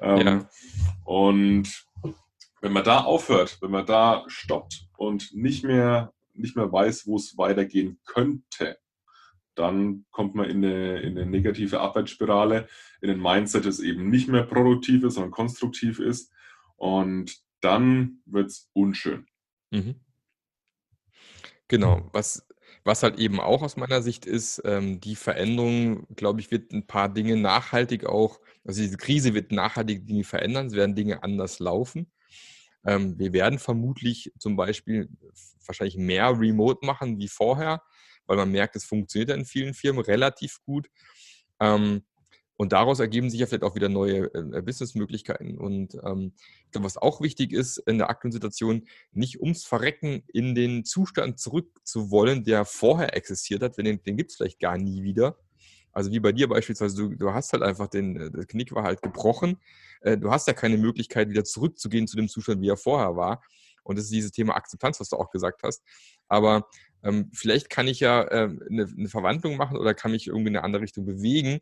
ähm, 0.00 0.26
ja. 0.26 0.50
Und 1.04 1.85
wenn 2.66 2.72
man 2.72 2.82
da 2.82 3.02
aufhört, 3.02 3.58
wenn 3.60 3.70
man 3.70 3.86
da 3.86 4.24
stoppt 4.26 4.88
und 4.96 5.32
nicht 5.32 5.62
mehr, 5.62 6.12
nicht 6.34 6.56
mehr 6.56 6.72
weiß, 6.72 7.06
wo 7.06 7.14
es 7.14 7.38
weitergehen 7.38 8.00
könnte, 8.04 8.76
dann 9.54 10.04
kommt 10.10 10.34
man 10.34 10.50
in 10.50 10.64
eine, 10.64 11.00
in 11.00 11.16
eine 11.16 11.30
negative 11.30 11.78
Abwärtsspirale, 11.78 12.66
in 13.00 13.10
ein 13.10 13.20
Mindset, 13.20 13.66
das 13.66 13.78
eben 13.78 14.10
nicht 14.10 14.26
mehr 14.26 14.42
produktiv 14.42 15.04
ist, 15.04 15.14
sondern 15.14 15.30
konstruktiv 15.30 16.00
ist. 16.00 16.32
Und 16.74 17.36
dann 17.60 18.18
wird 18.26 18.48
es 18.50 18.68
unschön. 18.72 19.28
Mhm. 19.70 20.00
Genau, 21.68 22.10
was, 22.12 22.48
was 22.82 23.04
halt 23.04 23.16
eben 23.20 23.38
auch 23.38 23.62
aus 23.62 23.76
meiner 23.76 24.02
Sicht 24.02 24.26
ist, 24.26 24.60
ähm, 24.64 25.00
die 25.00 25.14
Veränderung, 25.14 26.08
glaube 26.16 26.40
ich, 26.40 26.50
wird 26.50 26.72
ein 26.72 26.88
paar 26.88 27.08
Dinge 27.08 27.36
nachhaltig 27.36 28.06
auch, 28.06 28.40
also 28.64 28.82
diese 28.82 28.96
Krise 28.96 29.34
wird 29.34 29.52
nachhaltig 29.52 30.04
Dinge 30.04 30.24
verändern, 30.24 30.66
es 30.66 30.74
werden 30.74 30.96
Dinge 30.96 31.22
anders 31.22 31.60
laufen. 31.60 32.10
Ähm, 32.86 33.18
wir 33.18 33.32
werden 33.32 33.58
vermutlich 33.58 34.32
zum 34.38 34.56
Beispiel 34.56 35.08
wahrscheinlich 35.66 35.96
mehr 35.96 36.38
Remote 36.38 36.84
machen 36.86 37.18
wie 37.18 37.28
vorher 37.28 37.82
weil 38.26 38.36
man 38.36 38.50
merkt, 38.50 38.76
es 38.76 38.84
funktioniert 38.84 39.30
in 39.30 39.44
vielen 39.44 39.74
Firmen 39.74 40.04
relativ 40.04 40.60
gut. 40.64 40.88
Ähm, 41.60 42.02
und 42.58 42.72
daraus 42.72 43.00
ergeben 43.00 43.28
sich 43.28 43.40
ja 43.40 43.46
vielleicht 43.46 43.64
auch 43.64 43.74
wieder 43.74 43.90
neue 43.90 44.32
äh, 44.34 44.62
Businessmöglichkeiten. 44.62 45.58
Und 45.58 45.94
ähm, 46.04 46.32
ich 46.64 46.70
glaube, 46.70 46.86
was 46.86 46.96
auch 46.96 47.20
wichtig 47.20 47.52
ist 47.52 47.76
in 47.78 47.98
der 47.98 48.08
aktuellen 48.08 48.32
Situation, 48.32 48.86
nicht 49.12 49.40
ums 49.40 49.64
Verrecken 49.64 50.22
in 50.32 50.54
den 50.54 50.84
Zustand 50.84 51.38
zurückzuwollen, 51.38 52.44
der 52.44 52.64
vorher 52.64 53.14
existiert 53.14 53.62
hat, 53.62 53.76
wenn 53.76 53.84
den, 53.84 54.02
den 54.02 54.16
gibt 54.16 54.30
es 54.30 54.36
vielleicht 54.36 54.58
gar 54.58 54.78
nie 54.78 55.02
wieder. 55.02 55.38
Also 55.96 56.12
wie 56.12 56.20
bei 56.20 56.32
dir 56.32 56.46
beispielsweise, 56.46 56.94
du, 56.94 57.14
du 57.16 57.32
hast 57.32 57.54
halt 57.54 57.62
einfach 57.62 57.86
den, 57.86 58.20
äh, 58.20 58.30
das 58.30 58.46
Knick 58.48 58.70
war 58.74 58.82
halt 58.82 59.00
gebrochen. 59.00 59.56
Äh, 60.02 60.18
du 60.18 60.30
hast 60.30 60.46
ja 60.46 60.52
keine 60.52 60.76
Möglichkeit, 60.76 61.30
wieder 61.30 61.42
zurückzugehen 61.42 62.06
zu 62.06 62.18
dem 62.18 62.28
Zustand, 62.28 62.60
wie 62.60 62.68
er 62.68 62.76
vorher 62.76 63.16
war. 63.16 63.42
Und 63.82 63.96
das 63.96 64.04
ist 64.04 64.12
dieses 64.12 64.30
Thema 64.30 64.56
Akzeptanz, 64.56 65.00
was 65.00 65.08
du 65.08 65.16
auch 65.16 65.30
gesagt 65.30 65.62
hast. 65.62 65.82
Aber 66.28 66.68
ähm, 67.02 67.30
vielleicht 67.32 67.70
kann 67.70 67.88
ich 67.88 68.00
ja 68.00 68.30
ähm, 68.30 68.62
eine, 68.68 68.84
eine 68.84 69.08
Verwandlung 69.08 69.56
machen 69.56 69.78
oder 69.78 69.94
kann 69.94 70.10
mich 70.10 70.26
irgendwie 70.26 70.48
in 70.50 70.56
eine 70.56 70.64
andere 70.64 70.82
Richtung 70.82 71.06
bewegen, 71.06 71.60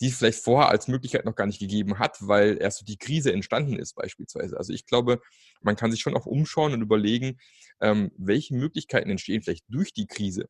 die 0.00 0.08
es 0.08 0.18
vielleicht 0.18 0.42
vorher 0.42 0.70
als 0.70 0.88
Möglichkeit 0.88 1.24
noch 1.24 1.36
gar 1.36 1.46
nicht 1.46 1.60
gegeben 1.60 2.00
hat, 2.00 2.16
weil 2.20 2.58
erst 2.60 2.78
so 2.80 2.84
die 2.84 2.98
Krise 2.98 3.32
entstanden 3.32 3.78
ist 3.78 3.94
beispielsweise. 3.94 4.56
Also 4.56 4.72
ich 4.72 4.86
glaube, 4.86 5.20
man 5.60 5.76
kann 5.76 5.92
sich 5.92 6.00
schon 6.00 6.16
auch 6.16 6.26
umschauen 6.26 6.72
und 6.72 6.82
überlegen, 6.82 7.38
ähm, 7.80 8.10
welche 8.16 8.56
Möglichkeiten 8.56 9.08
entstehen 9.08 9.42
vielleicht 9.42 9.66
durch 9.68 9.92
die 9.92 10.08
Krise. 10.08 10.48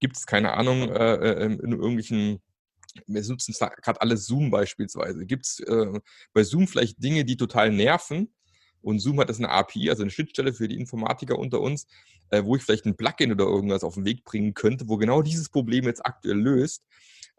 Gibt 0.00 0.16
es, 0.16 0.26
keine 0.26 0.54
Ahnung, 0.54 0.88
äh, 0.90 1.14
äh 1.14 1.44
in 1.44 1.70
irgendwelchen 1.70 2.40
wir 3.06 3.22
nutzen 3.22 3.54
gerade 3.54 4.00
alles 4.00 4.26
Zoom 4.26 4.50
beispielsweise. 4.50 5.26
Gibt 5.26 5.46
es 5.46 5.60
äh, 5.60 6.00
bei 6.32 6.44
Zoom 6.44 6.68
vielleicht 6.68 7.02
Dinge, 7.02 7.24
die 7.24 7.36
total 7.36 7.70
nerven, 7.70 8.32
und 8.84 8.98
Zoom 8.98 9.18
hat 9.18 9.30
das 9.30 9.38
eine 9.38 9.48
API, 9.48 9.88
also 9.88 10.02
eine 10.02 10.10
Schnittstelle 10.10 10.52
für 10.52 10.68
die 10.68 10.76
Informatiker 10.76 11.38
unter 11.38 11.60
uns, 11.60 11.86
äh, 12.30 12.44
wo 12.44 12.54
ich 12.54 12.62
vielleicht 12.62 12.84
ein 12.84 12.96
Plugin 12.96 13.32
oder 13.32 13.46
irgendwas 13.46 13.82
auf 13.82 13.94
den 13.94 14.04
Weg 14.04 14.24
bringen 14.24 14.52
könnte, 14.52 14.88
wo 14.88 14.98
genau 14.98 15.22
dieses 15.22 15.48
Problem 15.48 15.84
jetzt 15.84 16.04
aktuell 16.04 16.38
löst. 16.38 16.84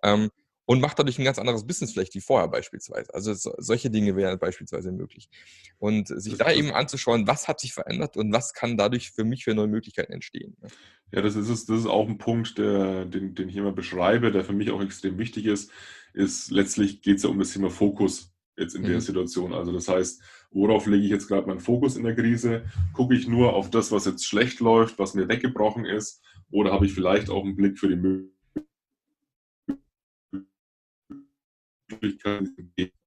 Ähm, 0.03 0.31
und 0.65 0.81
macht 0.81 0.97
dadurch 0.97 1.19
ein 1.19 1.25
ganz 1.25 1.39
anderes 1.39 1.65
Business 1.65 1.93
vielleicht 1.93 2.15
wie 2.15 2.21
vorher 2.21 2.47
beispielsweise. 2.47 3.13
Also 3.13 3.33
so, 3.33 3.53
solche 3.57 3.89
Dinge 3.89 4.15
wären 4.15 4.39
beispielsweise 4.39 4.91
möglich. 4.91 5.29
Und 5.77 6.07
sich 6.07 6.37
da 6.37 6.51
eben 6.51 6.71
anzuschauen, 6.71 7.27
was 7.27 7.47
hat 7.47 7.59
sich 7.59 7.73
verändert 7.73 8.17
und 8.17 8.31
was 8.33 8.53
kann 8.53 8.77
dadurch 8.77 9.11
für 9.11 9.23
mich 9.23 9.43
für 9.43 9.53
neue 9.53 9.67
Möglichkeiten 9.67 10.13
entstehen. 10.13 10.57
Ne? 10.61 10.69
Ja, 11.11 11.21
das 11.21 11.35
ist 11.35 11.49
es, 11.49 11.65
das 11.65 11.79
ist 11.79 11.85
auch 11.85 12.09
ein 12.09 12.17
Punkt, 12.17 12.57
der, 12.57 13.05
den, 13.05 13.35
den 13.35 13.49
ich 13.49 13.55
immer 13.55 13.71
beschreibe, 13.71 14.31
der 14.31 14.43
für 14.43 14.53
mich 14.53 14.71
auch 14.71 14.81
extrem 14.81 15.17
wichtig 15.17 15.45
ist, 15.45 15.71
ist 16.13 16.49
letztlich 16.51 17.01
geht 17.01 17.17
es 17.17 17.23
ja 17.23 17.29
um 17.29 17.39
das 17.39 17.53
Thema 17.53 17.69
Fokus 17.69 18.31
jetzt 18.57 18.75
in 18.75 18.81
mhm. 18.81 18.87
der 18.87 19.01
Situation. 19.01 19.53
Also 19.53 19.71
das 19.71 19.87
heißt, 19.87 20.21
worauf 20.51 20.87
lege 20.87 21.03
ich 21.03 21.11
jetzt 21.11 21.27
gerade 21.27 21.45
meinen 21.45 21.59
Fokus 21.59 21.95
in 21.95 22.03
der 22.03 22.15
Krise? 22.15 22.63
Gucke 22.93 23.13
ich 23.13 23.27
nur 23.27 23.53
auf 23.53 23.69
das, 23.69 23.91
was 23.91 24.05
jetzt 24.05 24.25
schlecht 24.25 24.61
läuft, 24.61 24.97
was 24.97 25.13
mir 25.13 25.27
weggebrochen 25.27 25.85
ist, 25.85 26.23
oder 26.51 26.71
habe 26.71 26.85
ich 26.85 26.93
vielleicht 26.93 27.29
auch 27.29 27.43
einen 27.43 27.55
Blick 27.55 27.77
für 27.77 27.89
die 27.89 27.95
Möglichkeiten 27.95 28.34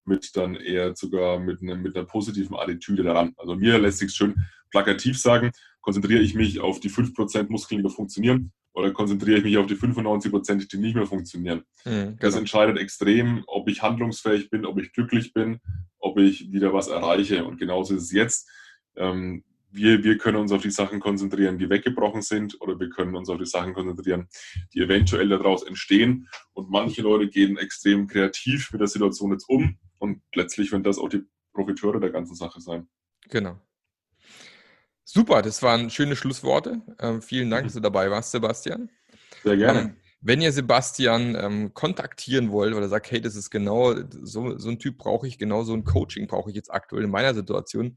mit 0.05 0.37
dann 0.37 0.57
eher 0.57 0.97
sogar 0.97 1.39
mit, 1.39 1.63
eine, 1.63 1.77
mit 1.77 1.97
einer 1.97 2.07
positiven 2.07 2.57
Attitüde 2.57 3.03
daran. 3.03 3.35
Also 3.37 3.55
mir 3.55 3.79
lässt 3.79 3.99
sich 3.99 4.13
schön 4.13 4.35
plakativ 4.71 5.19
sagen, 5.19 5.53
konzentriere 5.81 6.21
ich 6.21 6.35
mich 6.35 6.61
auf 6.61 6.81
die 6.81 6.91
5% 6.91 7.51
Muskeln, 7.51 7.83
die 7.83 7.91
funktionieren, 7.91 8.53
oder 8.75 8.93
konzentriere 8.93 9.39
ich 9.39 9.45
mich 9.45 9.59
auf 9.59 9.67
die 9.67 9.75
95 9.75 10.31
Prozent, 10.31 10.73
die 10.73 10.79
nicht 10.79 10.95
mehr 10.95 11.07
funktionieren. 11.07 11.63
Mhm, 11.85 11.91
genau. 11.91 12.17
Das 12.21 12.37
entscheidet 12.37 12.79
extrem, 12.79 13.43
ob 13.47 13.69
ich 13.69 13.83
handlungsfähig 13.83 14.51
bin, 14.51 14.65
ob 14.65 14.79
ich 14.79 14.93
glücklich 14.93 15.33
bin, 15.33 15.61
ob 15.99 16.19
ich 16.19 16.53
wieder 16.53 16.73
was 16.73 16.89
erreiche. 16.89 17.45
Und 17.45 17.59
genauso 17.59 17.97
ist 17.97 18.05
es 18.05 18.13
jetzt. 18.13 18.49
Ähm, 18.97 19.45
wir, 19.71 20.03
wir 20.03 20.19
können 20.19 20.37
uns 20.37 20.53
auf 20.53 20.63
die 20.63 20.71
Sachen 20.71 21.01
konzentrieren, 21.01 21.59
die 21.59 21.69
weggebrochen 21.69 22.23
sind, 22.23 22.61
oder 22.61 22.79
wir 22.79 22.89
können 22.91 23.15
uns 23.15 23.29
auf 23.29 23.39
die 23.39 23.47
Sachen 23.47 23.75
konzentrieren, 23.75 24.29
die 24.73 24.81
eventuell 24.81 25.29
daraus 25.29 25.63
entstehen. 25.63 26.29
Und 26.53 26.71
manche 26.71 27.03
Leute 27.03 27.29
gehen 27.29 27.59
extrem 27.59 28.07
kreativ 28.07 28.73
mit 28.73 28.81
der 28.81 28.89
Situation 28.89 29.33
jetzt 29.33 29.49
um. 29.49 29.79
Und 29.99 30.23
letztlich 30.35 30.73
werden 30.73 30.85
das 30.85 30.99
auch 30.99 31.09
die 31.09 31.23
Profiteure 31.53 32.01
der 32.01 32.11
ganzen 32.11 32.35
Sache 32.35 32.61
sein. 32.61 32.89
Genau. 33.29 33.61
Super, 35.05 35.43
das 35.43 35.63
waren 35.63 35.91
schöne 35.91 36.17
Schlussworte. 36.17 36.83
Ähm, 37.01 37.23
vielen 37.23 37.51
Dank, 37.51 37.65
dass 37.65 37.75
du 37.75 37.81
dabei 37.81 38.11
warst, 38.11 38.31
Sebastian. 38.31 38.91
Sehr 39.43 39.57
gerne. 39.57 39.81
Ähm, 39.81 39.97
wenn 40.21 40.41
ihr 40.41 40.53
Sebastian 40.53 41.37
ähm, 41.37 41.75
kontaktieren 41.75 42.51
wollt 42.51 42.75
oder 42.75 42.89
sagt, 42.89 43.11
hey, 43.11 43.21
das 43.21 43.37
ist 43.37 43.51
genau 43.51 43.95
so, 44.23 44.59
so 44.59 44.69
ein 44.69 44.79
Typ 44.79 44.99
brauche 44.99 45.27
ich, 45.29 45.39
genau 45.39 45.63
so 45.63 45.75
ein 45.75 45.85
Coaching 45.85 46.27
brauche 46.27 46.51
ich 46.51 46.57
jetzt 46.57 46.73
aktuell 46.73 47.05
in 47.05 47.11
meiner 47.11 47.35
Situation, 47.35 47.97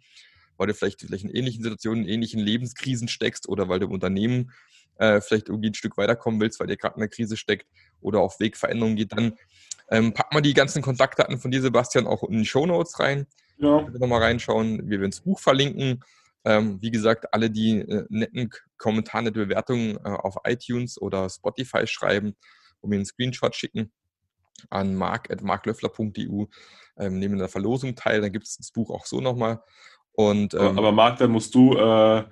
weil 0.61 0.67
du 0.67 0.75
vielleicht, 0.75 1.01
vielleicht 1.01 1.23
in 1.23 1.31
ähnlichen 1.31 1.63
Situationen, 1.63 2.03
in 2.03 2.09
ähnlichen 2.09 2.39
Lebenskrisen 2.39 3.07
steckst 3.07 3.49
oder 3.49 3.67
weil 3.67 3.79
du 3.79 3.87
im 3.87 3.93
Unternehmen 3.93 4.51
äh, 4.99 5.19
vielleicht 5.19 5.49
irgendwie 5.49 5.71
ein 5.71 5.73
Stück 5.73 5.97
weiterkommen 5.97 6.39
willst, 6.39 6.59
weil 6.59 6.69
ihr 6.69 6.77
gerade 6.77 6.95
in 6.95 6.99
der 6.99 7.09
Krise 7.09 7.35
steckt 7.35 7.65
oder 7.99 8.19
auf 8.19 8.39
Wegveränderungen 8.39 8.95
geht, 8.95 9.11
dann 9.11 9.33
ähm, 9.89 10.13
pack 10.13 10.31
mal 10.31 10.41
die 10.41 10.53
ganzen 10.53 10.83
Kontaktdaten 10.83 11.39
von 11.39 11.49
dir, 11.49 11.63
Sebastian, 11.63 12.05
auch 12.05 12.23
in 12.23 12.37
die 12.37 12.45
Show 12.45 12.67
Notes 12.67 12.99
rein. 12.99 13.25
Ja. 13.57 13.81
Nochmal 13.89 14.21
reinschauen. 14.21 14.87
Wir 14.87 14.99
werden 14.99 15.09
das 15.09 15.21
Buch 15.21 15.39
verlinken. 15.39 16.03
Ähm, 16.45 16.79
wie 16.79 16.91
gesagt, 16.91 17.33
alle, 17.33 17.49
die 17.49 17.79
äh, 17.79 18.05
netten 18.09 18.51
Kommentare, 18.77 19.23
nette 19.23 19.39
Bewertungen 19.39 19.97
äh, 19.97 20.09
auf 20.09 20.35
iTunes 20.43 21.01
oder 21.01 21.27
Spotify 21.27 21.87
schreiben 21.87 22.35
und 22.81 22.91
mir 22.91 22.97
einen 22.97 23.05
Screenshot 23.05 23.55
schicken 23.55 23.91
an 24.69 24.93
mark.marklöffler.eu, 24.93 26.45
ähm, 26.97 27.17
nehmen 27.17 27.33
in 27.33 27.39
der 27.39 27.49
Verlosung 27.49 27.95
teil. 27.95 28.21
Dann 28.21 28.31
gibt 28.31 28.45
es 28.45 28.57
das 28.57 28.71
Buch 28.71 28.91
auch 28.91 29.07
so 29.07 29.21
nochmal. 29.21 29.63
Und, 30.13 30.53
ähm, 30.53 30.77
aber 30.77 30.91
Marc, 30.91 31.17
dann 31.17 31.31
musst 31.31 31.55
du 31.55 31.75
äh, 31.75 32.23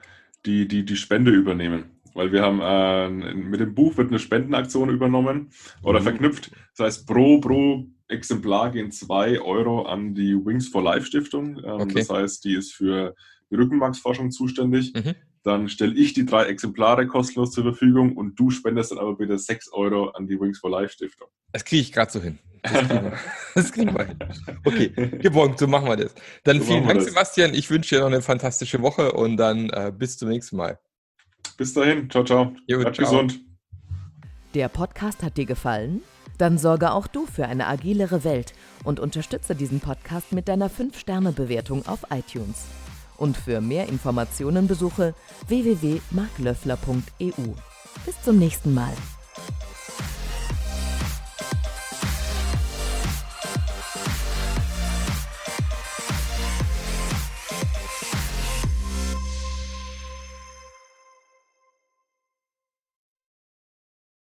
die, 0.46 0.68
die, 0.68 0.86
die 0.86 0.96
Spende 0.96 1.32
übernehmen. 1.32 1.92
Weil 2.14 2.32
wir 2.32 2.42
haben 2.42 2.60
äh, 2.62 3.34
mit 3.34 3.60
dem 3.60 3.76
Buch 3.76 3.98
wird 3.98 4.10
eine 4.10 4.20
Spendenaktion 4.20 4.90
übernommen 4.90 5.52
oder 5.84 6.00
mhm. 6.00 6.04
verknüpft. 6.04 6.52
Das 6.76 6.86
heißt, 6.86 7.08
pro, 7.08 7.40
pro 7.40 7.86
Exemplar 8.08 8.72
gehen 8.72 8.92
zwei 8.92 9.40
Euro 9.40 9.84
an 9.84 10.16
die 10.16 10.34
Wings 10.34 10.68
for 10.68 10.84
Life 10.84 11.06
Stiftung. 11.06 11.58
Ähm, 11.64 11.82
okay. 11.82 11.94
Das 11.96 12.10
heißt, 12.10 12.44
die 12.44 12.56
ist 12.56 12.74
für 12.74 13.16
die 13.52 13.56
Rückenmarksforschung 13.56 14.32
zuständig. 14.32 14.94
Mhm. 14.94 15.16
Dann 15.44 15.70
stelle 15.70 15.94
ich 15.94 16.14
die 16.14 16.26
drei 16.26 16.46
Exemplare 16.46 17.08
kostenlos 17.08 17.52
zur 17.52 17.64
Verfügung 17.64 18.18
und 18.18 18.38
du 18.38 18.50
spendest 18.50 18.92
dann 18.92 18.98
aber 18.98 19.16
bitte 19.16 19.38
sechs 19.38 19.72
Euro 19.72 20.10
an 20.10 20.28
die 20.28 20.40
Wings 20.40 20.60
for 20.60 20.70
Life 20.70 20.94
Stiftung. 20.94 21.30
Das 21.54 21.64
kriege 21.64 21.82
ich 21.82 21.92
gerade 21.92 22.12
so 22.12 22.20
hin. 22.20 22.40
Das 23.56 23.72
kriegen, 23.72 23.98
wir. 23.98 24.06
hin. 24.06 24.18
Okay, 24.64 24.90
gewonnen, 25.22 25.56
so 25.58 25.68
machen 25.68 25.88
wir 25.88 25.98
das. 25.98 26.14
Dann 26.44 26.60
so 26.60 26.66
vielen 26.66 26.88
Dank, 26.88 27.02
Sebastian. 27.02 27.54
Ich 27.54 27.70
wünsche 27.70 27.96
dir 27.96 28.02
noch 28.02 28.08
eine 28.08 28.22
fantastische 28.22 28.82
Woche 28.82 29.12
und 29.12 29.38
dann 29.38 29.70
äh, 29.70 29.92
bis 29.96 30.18
zum 30.18 30.30
nächsten 30.30 30.56
Mal. 30.56 30.80
Bis 31.58 31.74
dahin. 31.74 32.10
Ciao, 32.10 32.24
ciao. 32.24 32.54
Jo, 32.68 32.80
Bleib 32.80 32.96
ciao. 32.96 33.06
gesund. 33.06 33.40
Der 34.54 34.70
Podcast 34.70 35.24
hat 35.24 35.38
dir 35.38 35.46
gefallen? 35.46 36.02
Dann 36.38 36.58
sorge 36.58 36.92
auch 36.92 37.08
du 37.08 37.26
für 37.26 37.46
eine 37.46 37.68
agilere 37.68 38.24
Welt 38.24 38.54
und 38.84 39.00
unterstütze 39.00 39.56
diesen 39.56 39.82
Podcast 39.82 40.32
mit 40.32 40.48
deiner 40.48 40.70
5-Sterne-Bewertung 40.70 41.86
auf 41.86 42.00
iTunes. 42.12 42.66
Und 43.18 43.36
für 43.36 43.60
mehr 43.60 43.90
Informationen 43.90 44.68
besuche 44.68 45.14
www.marklöffler.eu. 45.48 47.54
Bis 48.06 48.22
zum 48.24 48.40
nächsten 48.40 48.74
Mal. 48.74 48.94